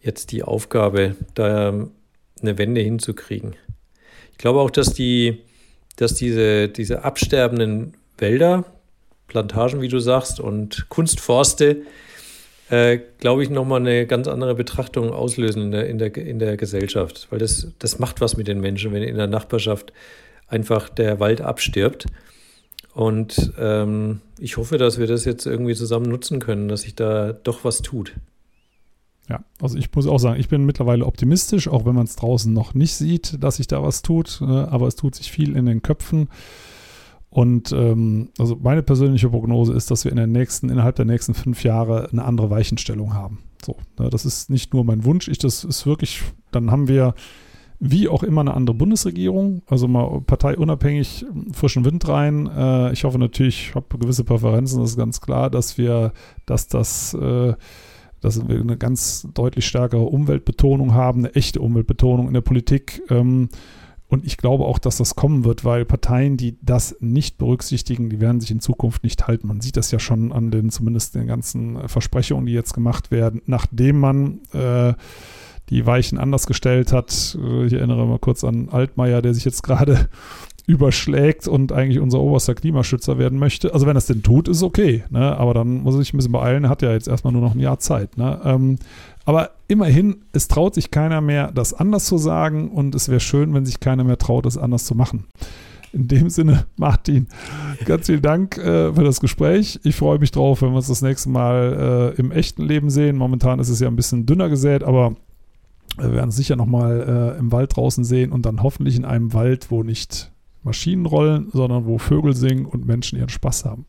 [0.00, 1.88] jetzt die Aufgabe, da
[2.40, 3.56] eine Wende hinzukriegen.
[4.32, 5.38] Ich glaube auch, dass die,
[5.96, 8.64] dass diese, diese absterbenden Wälder,
[9.32, 11.82] Plantagen, wie du sagst, und Kunstforste,
[12.68, 16.56] äh, glaube ich, nochmal eine ganz andere Betrachtung auslösen in der, in der, in der
[16.58, 17.28] Gesellschaft.
[17.30, 19.92] Weil das, das macht was mit den Menschen, wenn in der Nachbarschaft
[20.48, 22.06] einfach der Wald abstirbt.
[22.94, 27.32] Und ähm, ich hoffe, dass wir das jetzt irgendwie zusammen nutzen können, dass sich da
[27.32, 28.12] doch was tut.
[29.30, 32.52] Ja, also ich muss auch sagen, ich bin mittlerweile optimistisch, auch wenn man es draußen
[32.52, 34.42] noch nicht sieht, dass sich da was tut.
[34.42, 34.68] Ne?
[34.70, 36.28] Aber es tut sich viel in den Köpfen.
[37.32, 41.32] Und ähm, also meine persönliche Prognose ist, dass wir in der nächsten, innerhalb der nächsten
[41.32, 43.38] fünf Jahre eine andere Weichenstellung haben.
[43.64, 46.20] So, ne, das ist nicht nur mein Wunsch, ich, das ist wirklich,
[46.50, 47.14] dann haben wir
[47.80, 52.48] wie auch immer eine andere Bundesregierung, also mal parteiunabhängig frischen Wind rein.
[52.54, 56.12] Äh, ich hoffe natürlich, ich habe gewisse Präferenzen, das ist ganz klar, dass wir,
[56.44, 57.54] dass das äh,
[58.20, 63.02] dass wir eine ganz deutlich stärkere Umweltbetonung haben, eine echte Umweltbetonung in der Politik.
[63.10, 63.48] Ähm,
[64.12, 68.20] und ich glaube auch, dass das kommen wird, weil Parteien, die das nicht berücksichtigen, die
[68.20, 69.46] werden sich in Zukunft nicht halten.
[69.46, 73.40] Man sieht das ja schon an den zumindest den ganzen Versprechungen, die jetzt gemacht werden,
[73.46, 74.92] nachdem man äh,
[75.70, 77.38] die Weichen anders gestellt hat.
[77.42, 80.10] Äh, ich erinnere mal kurz an Altmaier, der sich jetzt gerade
[80.66, 83.72] überschlägt und eigentlich unser oberster Klimaschützer werden möchte.
[83.72, 85.04] Also wenn es denn tut, ist okay.
[85.08, 85.38] Ne?
[85.38, 86.64] Aber dann muss er sich ein bisschen beeilen.
[86.64, 88.18] Er hat ja jetzt erstmal nur noch ein Jahr Zeit.
[88.18, 88.38] Ne?
[88.44, 88.78] Ähm,
[89.24, 93.54] aber immerhin, es traut sich keiner mehr, das anders zu sagen und es wäre schön,
[93.54, 95.26] wenn sich keiner mehr traut, es anders zu machen.
[95.92, 97.28] In dem Sinne, Martin,
[97.84, 99.78] ganz vielen Dank äh, für das Gespräch.
[99.84, 103.16] Ich freue mich drauf, wenn wir uns das nächste Mal äh, im echten Leben sehen.
[103.16, 105.14] Momentan ist es ja ein bisschen dünner gesät, aber
[105.98, 109.34] wir werden es sicher nochmal äh, im Wald draußen sehen und dann hoffentlich in einem
[109.34, 113.84] Wald, wo nicht Maschinen rollen, sondern wo Vögel singen und Menschen ihren Spaß haben.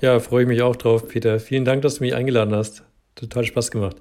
[0.00, 1.38] Ja, freue ich mich auch drauf, Peter.
[1.38, 2.84] Vielen Dank, dass du mich eingeladen hast.
[3.14, 3.96] Total Spaß gemacht.